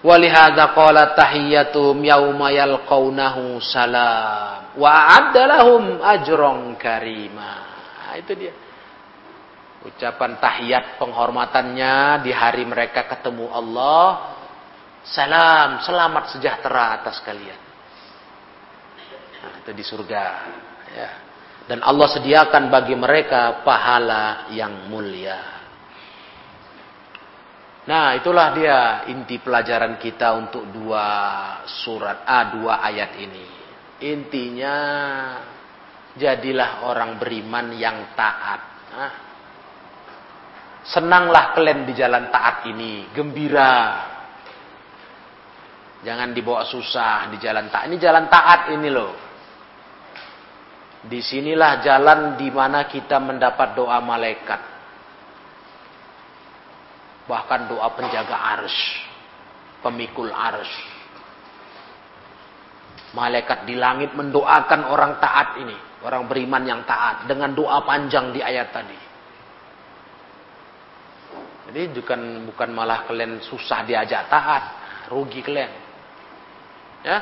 Walihada 0.00 0.72
qala 0.72 1.12
tahiyatum 1.12 2.00
yauma 2.04 2.52
yalqaunahu 2.52 3.60
salam 3.60 4.72
wa 4.76 4.88
a'addalahum 4.88 6.00
ajron 6.00 6.76
karima. 6.80 7.69
Nah, 8.10 8.18
itu 8.18 8.34
dia. 8.34 8.50
Ucapan 9.86 10.42
tahiyat 10.42 10.98
penghormatannya 10.98 12.26
di 12.26 12.34
hari 12.34 12.66
mereka 12.66 13.06
ketemu 13.06 13.46
Allah. 13.54 14.34
Salam, 15.06 15.78
selamat 15.86 16.34
sejahtera 16.34 16.98
atas 16.98 17.22
kalian. 17.22 17.60
Nah, 19.38 19.54
itu 19.62 19.70
di 19.70 19.84
surga. 19.86 20.24
Ya. 20.90 21.10
Dan 21.70 21.86
Allah 21.86 22.10
sediakan 22.10 22.66
bagi 22.66 22.98
mereka 22.98 23.62
pahala 23.62 24.50
yang 24.50 24.90
mulia. 24.90 25.62
Nah, 27.86 28.18
itulah 28.18 28.50
dia 28.58 29.06
inti 29.06 29.38
pelajaran 29.38 30.02
kita 30.02 30.34
untuk 30.34 30.66
dua 30.66 31.06
surat 31.86 32.26
A, 32.26 32.58
dua 32.58 32.82
ayat 32.82 33.14
ini. 33.22 33.46
Intinya, 34.02 34.76
jadilah 36.18 36.86
orang 36.86 37.20
beriman 37.20 37.74
yang 37.76 38.14
taat. 38.18 38.60
Nah, 38.90 39.14
senanglah 40.86 41.54
kalian 41.54 41.86
di 41.86 41.94
jalan 41.94 42.32
taat 42.32 42.66
ini, 42.66 43.06
gembira. 43.14 44.08
Jangan 46.00 46.32
dibawa 46.32 46.64
susah 46.64 47.28
di 47.28 47.36
jalan 47.36 47.68
taat. 47.68 47.86
Ini 47.92 47.98
jalan 48.00 48.24
taat 48.32 48.72
ini 48.72 48.88
loh. 48.88 49.12
Di 51.00 51.20
sinilah 51.20 51.80
jalan 51.84 52.40
di 52.40 52.48
mana 52.48 52.88
kita 52.88 53.20
mendapat 53.20 53.76
doa 53.76 54.00
malaikat. 54.00 54.60
Bahkan 57.28 57.60
doa 57.68 57.88
penjaga 57.92 58.36
ars. 58.36 58.76
Pemikul 59.84 60.32
ars. 60.32 60.72
Malaikat 63.12 63.64
di 63.68 63.76
langit 63.76 64.12
mendoakan 64.16 64.80
orang 64.88 65.20
taat 65.20 65.60
ini. 65.60 65.89
Orang 66.00 66.26
beriman 66.26 66.64
yang 66.64 66.80
taat. 66.88 67.28
Dengan 67.28 67.52
doa 67.52 67.84
panjang 67.84 68.32
di 68.32 68.40
ayat 68.40 68.68
tadi. 68.72 68.98
Jadi 71.70 72.02
bukan 72.02 72.50
bukan 72.50 72.68
malah 72.74 73.06
kalian 73.06 73.38
susah 73.44 73.84
diajak 73.86 74.26
taat. 74.26 74.62
Rugi 75.12 75.40
kalian. 75.44 75.72
Ya. 77.04 77.18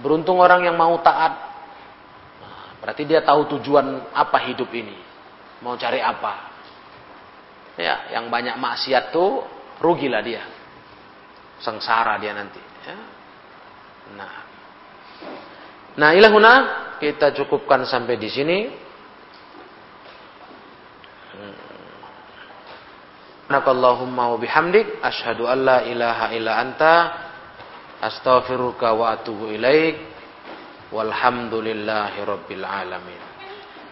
Beruntung 0.00 0.40
orang 0.40 0.64
yang 0.64 0.80
mau 0.80 0.96
taat 1.04 1.50
Berarti 2.80 3.04
dia 3.04 3.20
tahu 3.20 3.44
tujuan 3.56 4.08
apa 4.16 4.40
hidup 4.48 4.72
ini. 4.72 4.96
Mau 5.60 5.76
cari 5.76 6.00
apa. 6.00 6.48
Ya, 7.76 8.12
yang 8.16 8.32
banyak 8.32 8.56
maksiat 8.56 9.12
tuh 9.12 9.44
rugilah 9.84 10.24
dia. 10.24 10.40
Sengsara 11.60 12.16
dia 12.16 12.32
nanti. 12.32 12.60
Ya. 12.88 12.96
Nah. 14.16 14.34
Nah, 16.00 16.10
ilahuna 16.16 16.52
kita 17.00 17.32
cukupkan 17.32 17.88
sampai 17.88 18.20
di 18.20 18.28
sini. 18.28 18.58
Nakallahumma 23.50 24.30
wa 24.30 24.38
bihamdik 24.38 25.02
asyhadu 25.02 25.48
an 25.50 25.58
la 25.66 25.78
ilaha 25.82 26.30
illa 26.36 26.52
anta 26.60 26.94
astaghfiruka 27.98 28.94
wa 28.94 29.16
atubu 29.16 29.50
ilaik. 29.50 29.98
Walhamdulillahi 30.94 32.18
Rabbil 32.22 32.66
Alamin. 32.66 33.29